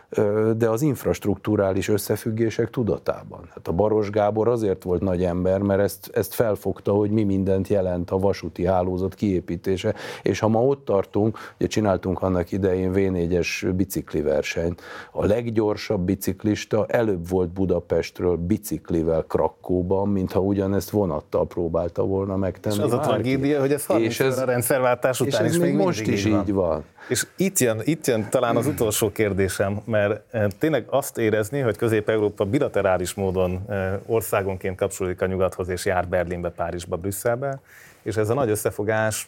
[0.58, 3.50] de az infrastruktúrális összefüggések tudatában.
[3.54, 7.68] Hát a Baros Gábor azért volt nagy ember, mert ezt, ezt felfogta, hogy mi mindent
[7.68, 13.74] jelent a vasúti hálózat kiépítése, és ha ma ott tartunk, ugye csináltunk annak idején V4-es
[13.76, 14.82] bicikli versenyt,
[15.12, 22.76] a leggyorsabb biciklista előbb volt Budapestről biciklivel Krakkóban, mintha ugyanezt vonattal próbálta volna megtenni.
[22.76, 25.76] És az a tragédia, hogy ez 30 és ez, a rendszerváltás után és is még
[25.76, 26.42] most is így van.
[26.42, 26.84] így van.
[27.10, 31.78] És itt jön, itt jön talán az utolsó kérdésem, mert eh, tényleg azt érezni, hogy
[31.78, 37.60] Közép-Európa bilaterális módon eh, országonként kapcsolódik a nyugathoz, és jár Berlinbe, Párizsba, Brüsszelbe,
[38.02, 39.28] és ez a nagy összefogás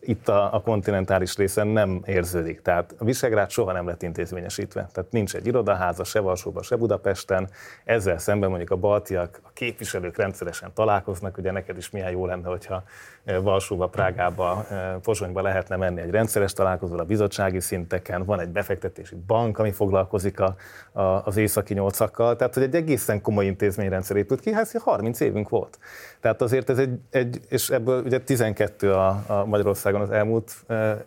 [0.00, 2.62] itt a, a kontinentális részen nem érződik.
[2.62, 4.88] Tehát a Visegrád soha nem lett intézményesítve.
[4.92, 7.48] Tehát nincs egy irodaháza se Varsóban, se Budapesten.
[7.84, 11.38] Ezzel szemben mondjuk a baltiak, a képviselők rendszeresen találkoznak.
[11.38, 12.82] Ugye neked is milyen jó lenne, hogyha
[13.24, 18.24] eh, Varsóba, Prágába, eh, Pozsonyba lehetne menni egy rendszeres találkozóra a bizottsági szinteken.
[18.24, 20.54] Van egy befektetési bank, ami foglalkozik a,
[20.92, 22.36] a, az északi nyolcakkal.
[22.36, 25.78] Tehát, hogy egy egészen komoly intézményrendszer épült ki, hát 30 évünk volt.
[26.20, 30.52] Tehát azért ez egy, egy és ebből ugye 12 a, a Magyarországon az elmúlt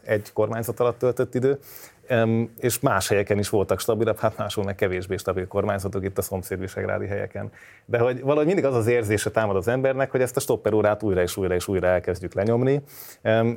[0.03, 1.59] egy kormányzat alatt töltött idő,
[2.57, 7.07] és más helyeken is voltak stabilabb, hát máshol meg kevésbé stabil kormányzatok itt a szomszédvisegrádi
[7.07, 7.51] helyeken.
[7.85, 11.21] De hogy valahogy mindig az az érzése támad az embernek, hogy ezt a stopperórát újra
[11.21, 12.81] és újra és újra elkezdjük lenyomni,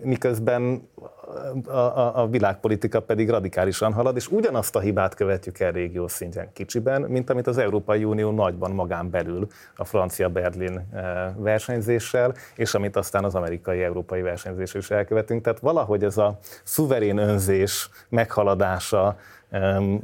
[0.02, 0.88] miközben
[1.66, 6.50] a, a, a világpolitika pedig radikálisan halad, és ugyanazt a hibát követjük el régió szintjén
[6.52, 9.46] kicsiben, mint amit az Európai Unió nagyban magán belül
[9.76, 11.02] a francia-Berlin eh,
[11.36, 15.42] versenyzéssel, és amit aztán az amerikai-európai versenyzés is elkövetünk.
[15.42, 17.90] Tehát valahogy ez a szuverén önzés
[18.38, 19.16] meghaladása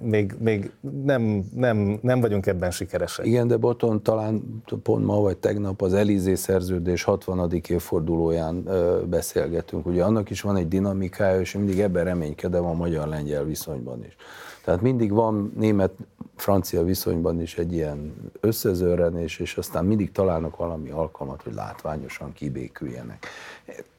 [0.00, 0.70] még, még
[1.04, 3.26] nem, nem, nem vagyunk ebben sikeresek.
[3.26, 7.52] Igen, de Boton talán pont ma vagy tegnap az Elizé szerződés 60.
[7.68, 8.68] évfordulóján
[9.08, 9.86] beszélgetünk.
[9.86, 14.16] Ugye annak is van egy dinamikája, és mindig ebben reménykedem a magyar-lengyel viszonyban is.
[14.64, 21.42] Tehát mindig van német-francia viszonyban is egy ilyen összezőrenés, és aztán mindig találnak valami alkalmat,
[21.42, 23.26] hogy látványosan kibéküljenek.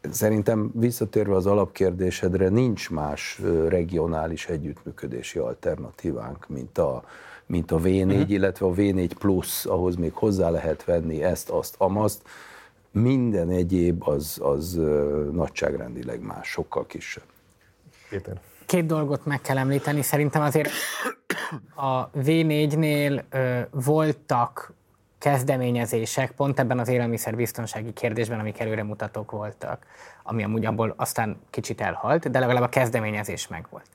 [0.09, 4.45] Szerintem visszatérve az alapkérdésedre, nincs más regionális
[5.35, 7.03] együttműködési alternatívánk, mint a,
[7.45, 8.21] mint a V4, uh-huh.
[8.21, 8.31] Mhm.
[8.31, 12.21] illetve a V4 plusz, ahhoz még hozzá lehet venni ezt, azt, amazt.
[12.91, 14.79] Minden egyéb az, az
[15.31, 17.23] nagyságrendileg más, sokkal kisebb.
[18.09, 18.39] Péter.
[18.65, 20.01] Két dolgot meg kell említeni.
[20.01, 20.69] Szerintem azért
[21.75, 24.73] a V4-nél ö, voltak
[25.17, 29.85] kezdeményezések pont ebben az élelmiszerbiztonsági kérdésben, amik előremutatók voltak,
[30.23, 33.89] ami amúgy abból aztán kicsit elhalt, de legalább a kezdeményezés megvolt.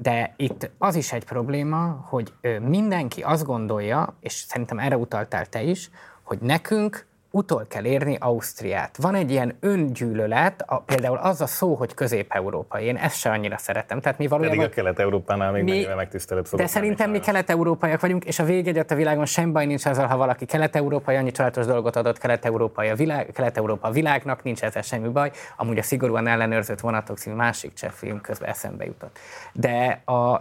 [0.00, 5.62] De itt az is egy probléma, hogy mindenki azt gondolja, és szerintem erre utaltál te
[5.62, 5.90] is,
[6.22, 8.96] hogy nekünk utol kell érni Ausztriát.
[8.96, 12.84] Van egy ilyen öngyűlölet, a, például az a szó, hogy közép-európai.
[12.84, 14.00] Én ezt se annyira szeretem.
[14.00, 14.58] Tehát mi valójában...
[14.58, 18.94] Pedig a kelet-európánál még mi, megtisztelebb De szerintem mi kelet-európaiak vagyunk, és a végegy a
[18.94, 23.30] világon sem baj nincs azzal, ha valaki kelet-európai, annyi családos dolgot adott kelet-európai a világ,
[23.34, 25.30] kelet-európa a világnak, nincs ezzel semmi baj.
[25.56, 29.18] Amúgy a szigorúan ellenőrzött vonatok című másik cseh film közben eszembe jutott.
[29.52, 30.40] De a,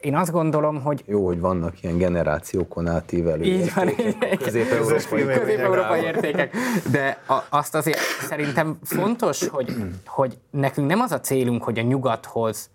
[0.00, 1.02] én azt gondolom, hogy...
[1.06, 3.90] Jó, hogy vannak ilyen generációkon átívelő Így van,
[4.38, 6.56] közép-európai, közép-európai értékek.
[6.90, 9.76] De a, azt azért szerintem fontos, hogy,
[10.06, 12.70] hogy nekünk nem az a célunk, hogy a nyugathoz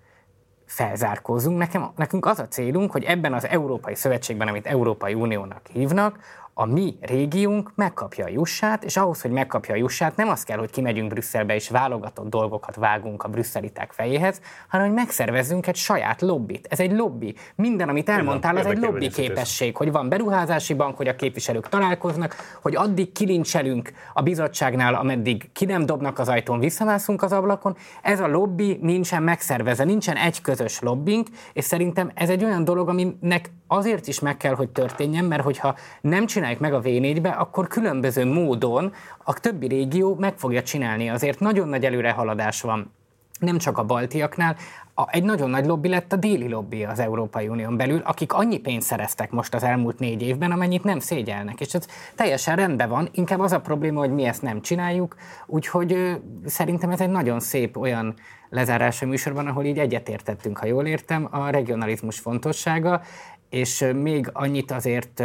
[0.66, 6.20] felzárkózunk, nekem, nekünk az a célunk, hogy ebben az Európai Szövetségben, amit Európai Uniónak hívnak,
[6.54, 10.58] a mi régiónk megkapja a jussát, és ahhoz, hogy megkapja a jussát, nem az kell,
[10.58, 16.22] hogy kimegyünk Brüsszelbe és válogatott dolgokat vágunk a brüsszeliták fejéhez, hanem hogy megszervezzünk egy saját
[16.22, 16.68] lobbit.
[16.70, 17.36] Ez egy lobby.
[17.56, 22.36] Minden, amit elmondtál, az egy lobby képesség, hogy van beruházási bank, hogy a képviselők találkoznak,
[22.62, 27.76] hogy addig kilincselünk a bizottságnál, ameddig ki nem dobnak az ajtón, visszamászunk az ablakon.
[28.02, 32.90] Ez a lobby nincsen megszervezve, nincsen egy közös lobbink, és szerintem ez egy olyan dolog,
[32.90, 37.68] aminek azért is meg kell, hogy történjen, mert hogyha nem csináljuk meg a V4-be, akkor
[37.68, 41.10] különböző módon a többi régió meg fogja csinálni.
[41.10, 42.92] Azért nagyon nagy előrehaladás van
[43.40, 44.56] nem csak a baltiaknál,
[44.94, 48.58] a, egy nagyon nagy lobby lett a déli lobby az Európai Unión belül, akik annyi
[48.58, 51.60] pénzt szereztek most az elmúlt négy évben, amennyit nem szégyelnek.
[51.60, 55.16] És ez teljesen rendben van, inkább az a probléma, hogy mi ezt nem csináljuk,
[55.46, 56.12] úgyhogy ö,
[56.46, 58.14] szerintem ez egy nagyon szép olyan
[58.50, 63.02] lezárása műsorban, ahol így egyetértettünk, ha jól értem, a regionalizmus fontossága,
[63.50, 65.24] és még annyit azért,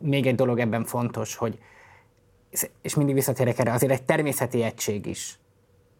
[0.00, 1.58] még egy dolog ebben fontos, hogy,
[2.82, 5.38] és mindig visszatérek erre, azért egy természeti egység is.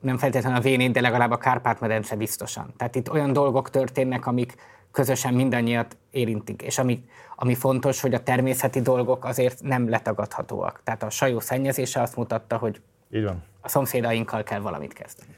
[0.01, 2.75] Nem feltétlenül a v de legalább a Kárpát-medence biztosan.
[2.77, 4.55] Tehát itt olyan dolgok történnek, amik
[4.91, 7.05] közösen mindannyiat érintik, és ami,
[7.37, 10.81] ami fontos, hogy a természeti dolgok azért nem letagadhatóak.
[10.85, 12.81] Tehát a sajó szennyezése azt mutatta, hogy
[13.11, 13.43] Így van.
[13.61, 15.37] a szomszédainkkal kell valamit kezdeni.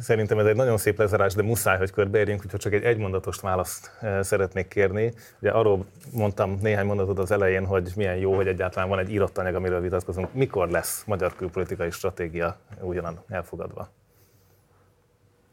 [0.00, 3.90] Szerintem ez egy nagyon szép lezárás, de muszáj, hogy körbeérjünk, úgyhogy csak egy egymondatos választ
[4.00, 5.12] eh, szeretnék kérni.
[5.40, 9.38] Ugye arról mondtam néhány mondatot az elején, hogy milyen jó, hogy egyáltalán van egy írott
[9.38, 10.34] anyag, amiről vitatkozunk.
[10.34, 13.88] Mikor lesz magyar külpolitikai stratégia ugyanan elfogadva?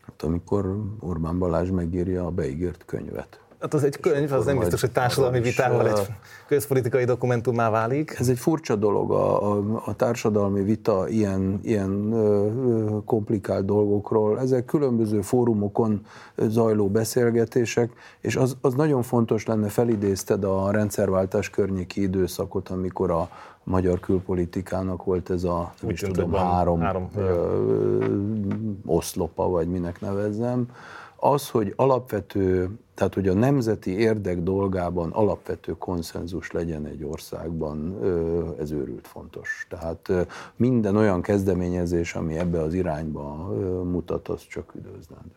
[0.02, 0.66] Hát amikor
[1.00, 3.40] Orbán Balázs megírja a beígért könyvet.
[3.60, 6.08] Hát az egy könyv, az nem biztos, hogy társadalmi vitával egy
[6.48, 8.16] közpolitikai dokumentumá válik.
[8.20, 14.40] Ez egy furcsa dolog, a, a, a társadalmi vita ilyen, ilyen ö, komplikált dolgokról.
[14.40, 16.02] Ezek különböző fórumokon
[16.38, 17.92] zajló beszélgetések,
[18.22, 23.30] és az, az nagyon fontos lenne, felidézted a rendszerváltás környéki időszakot, amikor a
[23.64, 28.06] magyar külpolitikának volt ez a, nem is tudom, három, három ö,
[28.86, 30.68] oszlopa, vagy minek nevezzem.
[31.28, 38.00] Az, hogy alapvető tehát, hogy a nemzeti érdek dolgában alapvető konszenzus legyen egy országban,
[38.60, 39.68] ez őrült fontos.
[39.70, 43.36] Tehát minden olyan kezdeményezés, ami ebbe az irányba
[43.84, 45.36] mutat, az csak üdvözlendő.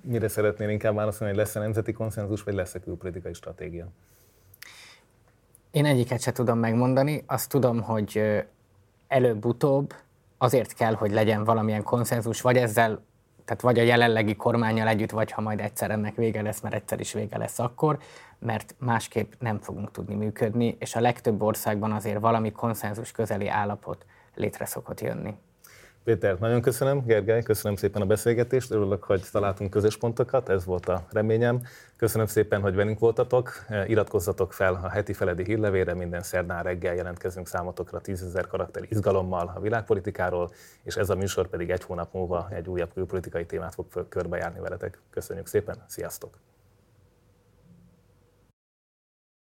[0.00, 3.86] Mire szeretnél inkább válaszolni, hogy lesz-e nemzeti konszenzus, vagy lesz-e külpolitikai stratégia?
[5.70, 7.24] Én egyiket se tudom megmondani.
[7.26, 8.22] Azt tudom, hogy
[9.08, 9.94] előbb-utóbb
[10.38, 13.02] azért kell, hogy legyen valamilyen konszenzus, vagy ezzel
[13.44, 17.00] tehát vagy a jelenlegi kormányjal együtt, vagy ha majd egyszer ennek vége lesz, mert egyszer
[17.00, 17.98] is vége lesz akkor,
[18.38, 24.06] mert másképp nem fogunk tudni működni, és a legtöbb országban azért valami konszenzus közeli állapot
[24.34, 25.34] létre szokott jönni.
[26.04, 30.88] Péter, nagyon köszönöm, Gergely, köszönöm szépen a beszélgetést, örülök, hogy találtunk közös pontokat, ez volt
[30.88, 31.62] a reményem.
[31.96, 33.52] Köszönöm szépen, hogy velünk voltatok,
[33.86, 39.52] iratkozzatok fel a heti feledi hírlevére, minden szerdán reggel jelentkezünk számotokra 10 ezer karakter izgalommal
[39.54, 40.50] a világpolitikáról,
[40.82, 44.98] és ez a műsor pedig egy hónap múlva egy újabb külpolitikai témát fog körbejárni veletek.
[45.10, 46.30] Köszönjük szépen, sziasztok!